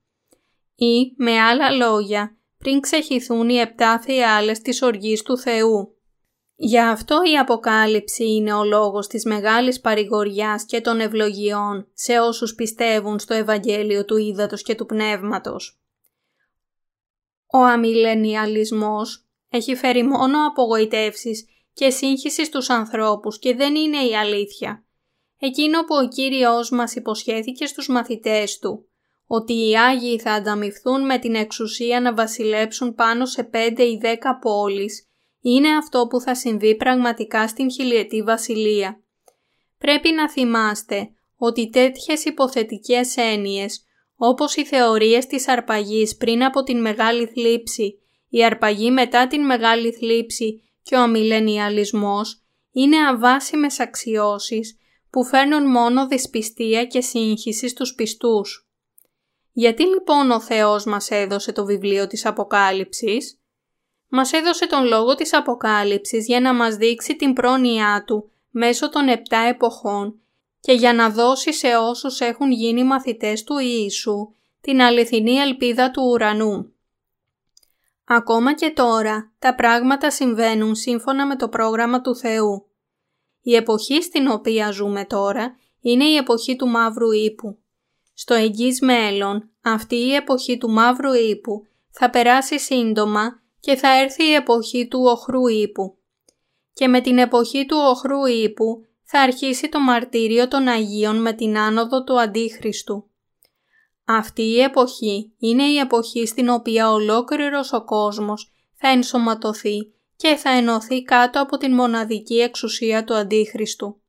ή, 0.76 1.14
με 1.16 1.40
άλλα 1.40 1.70
λόγια, 1.70 2.36
πριν 2.58 2.80
ξεχυθούν 2.80 3.48
οι 3.48 3.54
επτά 3.54 4.00
φιάλες 4.02 4.60
της 4.60 4.82
οργής 4.82 5.22
του 5.22 5.38
Θεού. 5.38 5.96
Γι' 6.56 6.80
αυτό 6.80 7.22
η 7.32 7.38
Αποκάλυψη 7.38 8.34
είναι 8.34 8.52
ο 8.52 8.64
λόγος 8.64 9.06
της 9.06 9.24
μεγάλης 9.24 9.80
παρηγοριάς 9.80 10.64
και 10.64 10.80
των 10.80 11.00
ευλογιών 11.00 11.88
σε 11.92 12.18
όσους 12.18 12.54
πιστεύουν 12.54 13.18
στο 13.18 13.34
Ευαγγέλιο 13.34 14.04
του 14.04 14.16
Ήδατος 14.16 14.62
και 14.62 14.74
του 14.74 14.86
Πνεύματος. 14.86 15.80
Ο 17.52 17.58
αμιλενιαλισμός 17.58 19.25
έχει 19.56 19.74
φέρει 19.74 20.02
μόνο 20.02 20.46
απογοητεύσεις 20.46 21.46
και 21.72 21.90
σύγχυση 21.90 22.44
στους 22.44 22.70
ανθρώπους 22.70 23.38
και 23.38 23.54
δεν 23.54 23.74
είναι 23.74 24.02
η 24.02 24.16
αλήθεια. 24.16 24.84
Εκείνο 25.38 25.84
που 25.84 25.94
ο 26.04 26.08
Κύριος 26.08 26.70
μας 26.70 26.94
υποσχέθηκε 26.94 27.66
στους 27.66 27.88
μαθητές 27.88 28.58
Του, 28.58 28.88
ότι 29.26 29.68
οι 29.68 29.78
Άγιοι 29.78 30.18
θα 30.18 30.32
ανταμυφθούν 30.32 31.04
με 31.04 31.18
την 31.18 31.34
εξουσία 31.34 32.00
να 32.00 32.14
βασιλέψουν 32.14 32.94
πάνω 32.94 33.26
σε 33.26 33.42
πέντε 33.44 33.82
ή 33.82 33.98
δέκα 34.00 34.38
πόλεις, 34.38 35.08
είναι 35.40 35.76
αυτό 35.76 36.06
που 36.06 36.20
θα 36.20 36.34
συμβεί 36.34 36.76
πραγματικά 36.76 37.48
στην 37.48 37.70
χιλιετή 37.70 38.22
βασιλεία. 38.22 39.00
Πρέπει 39.78 40.10
να 40.10 40.30
θυμάστε 40.30 41.10
ότι 41.36 41.68
τέτοιες 41.68 42.24
υποθετικές 42.24 43.16
έννοιες, 43.16 43.84
όπως 44.16 44.56
οι 44.56 44.64
θεωρίες 44.64 45.26
της 45.26 45.48
αρπαγής 45.48 46.16
πριν 46.16 46.44
από 46.44 46.62
την 46.62 46.80
Μεγάλη 46.80 47.26
Θλίψη 47.26 47.98
η 48.36 48.44
αρπαγή 48.44 48.90
μετά 48.90 49.26
την 49.26 49.44
μεγάλη 49.44 49.92
θλίψη 49.92 50.62
και 50.82 50.94
ο 50.94 51.00
αμιλενιαλισμός 51.00 52.42
είναι 52.72 52.96
αβάσιμες 53.08 53.80
αξιώσεις 53.80 54.76
που 55.10 55.24
φέρνουν 55.24 55.70
μόνο 55.70 56.06
δυσπιστία 56.06 56.84
και 56.84 57.00
σύγχυση 57.00 57.68
στους 57.68 57.94
πιστούς. 57.94 58.68
Γιατί 59.52 59.86
λοιπόν 59.86 60.30
ο 60.30 60.40
Θεός 60.40 60.84
μας 60.84 61.10
έδωσε 61.10 61.52
το 61.52 61.64
βιβλίο 61.64 62.06
της 62.06 62.26
Αποκάλυψης; 62.26 63.40
Μας 64.08 64.32
έδωσε 64.32 64.66
τον 64.66 64.84
λόγο 64.84 65.14
της 65.14 65.34
Αποκάλυψης 65.34 66.26
για 66.26 66.40
να 66.40 66.54
μας 66.54 66.76
δείξει 66.76 67.16
την 67.16 67.32
πρόνοιά 67.32 68.04
Του 68.06 68.30
μέσω 68.50 68.88
των 68.88 69.08
επτά 69.08 69.38
εποχών 69.38 70.20
και 70.60 70.72
για 70.72 70.92
να 70.92 71.10
δώσει 71.10 71.52
σε 71.52 71.76
όσους 71.76 72.20
έχουν 72.20 72.52
γίνει 72.52 72.84
μαθητές 72.84 73.44
του 73.44 73.58
Ιησού 73.58 74.34
την 74.60 74.80
αληθινή 74.80 75.34
ελπίδα 75.34 75.90
του 75.90 76.02
ουρανού. 76.02 76.75
Ακόμα 78.08 78.54
και 78.54 78.70
τώρα, 78.70 79.32
τα 79.38 79.54
πράγματα 79.54 80.10
συμβαίνουν 80.10 80.74
σύμφωνα 80.74 81.26
με 81.26 81.36
το 81.36 81.48
πρόγραμμα 81.48 82.00
του 82.00 82.16
Θεού. 82.16 82.66
Η 83.40 83.54
εποχή 83.54 84.02
στην 84.02 84.28
οποία 84.28 84.70
ζούμε 84.70 85.04
τώρα 85.04 85.56
είναι 85.80 86.04
η 86.04 86.16
εποχή 86.16 86.56
του 86.56 86.66
μαύρου 86.66 87.10
ύπου. 87.12 87.58
Στο 88.14 88.34
εγγύς 88.34 88.80
μέλλον, 88.80 89.50
αυτή 89.62 89.96
η 89.96 90.14
εποχή 90.14 90.58
του 90.58 90.70
μαύρου 90.70 91.12
ύπου 91.12 91.66
θα 91.90 92.10
περάσει 92.10 92.58
σύντομα 92.58 93.42
και 93.60 93.74
θα 93.76 94.00
έρθει 94.00 94.24
η 94.24 94.34
εποχή 94.34 94.88
του 94.88 95.00
οχρού 95.02 95.46
ύπου. 95.46 95.98
Και 96.72 96.88
με 96.88 97.00
την 97.00 97.18
εποχή 97.18 97.66
του 97.66 97.76
οχρού 97.80 98.26
ύπου 98.26 98.86
θα 99.02 99.20
αρχίσει 99.20 99.68
το 99.68 99.80
μαρτύριο 99.80 100.48
των 100.48 100.68
Αγίων 100.68 101.20
με 101.20 101.32
την 101.32 101.58
άνοδο 101.58 102.04
του 102.04 102.20
Αντίχριστου. 102.20 103.10
Αυτή 104.08 104.42
η 104.42 104.60
εποχή 104.60 105.32
είναι 105.38 105.62
η 105.62 105.76
εποχή 105.76 106.26
στην 106.26 106.48
οποία 106.48 106.92
ολόκληρος 106.92 107.72
ο 107.72 107.84
κόσμος 107.84 108.52
θα 108.74 108.88
ενσωματωθεί 108.88 109.92
και 110.16 110.36
θα 110.36 110.50
ενωθεί 110.50 111.02
κάτω 111.02 111.40
από 111.42 111.56
την 111.56 111.74
μοναδική 111.74 112.34
εξουσία 112.40 113.04
του 113.04 113.14
Αντίχριστου. 113.14 114.00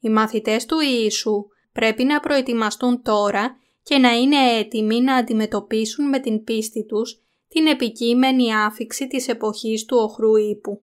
Οι 0.00 0.08
μαθητές 0.08 0.66
του 0.66 0.76
Ιησού 0.80 1.46
πρέπει 1.72 2.04
να 2.04 2.20
προετοιμαστούν 2.20 3.02
τώρα 3.02 3.56
και 3.82 3.98
να 3.98 4.12
είναι 4.12 4.58
έτοιμοι 4.58 5.00
να 5.00 5.14
αντιμετωπίσουν 5.14 6.08
με 6.08 6.18
την 6.18 6.44
πίστη 6.44 6.84
τους 6.84 7.20
την 7.48 7.66
επικείμενη 7.66 8.54
άφηξη 8.54 9.06
της 9.06 9.28
εποχής 9.28 9.84
του 9.84 9.96
οχρού 9.96 10.36
ύπου. 10.36 10.84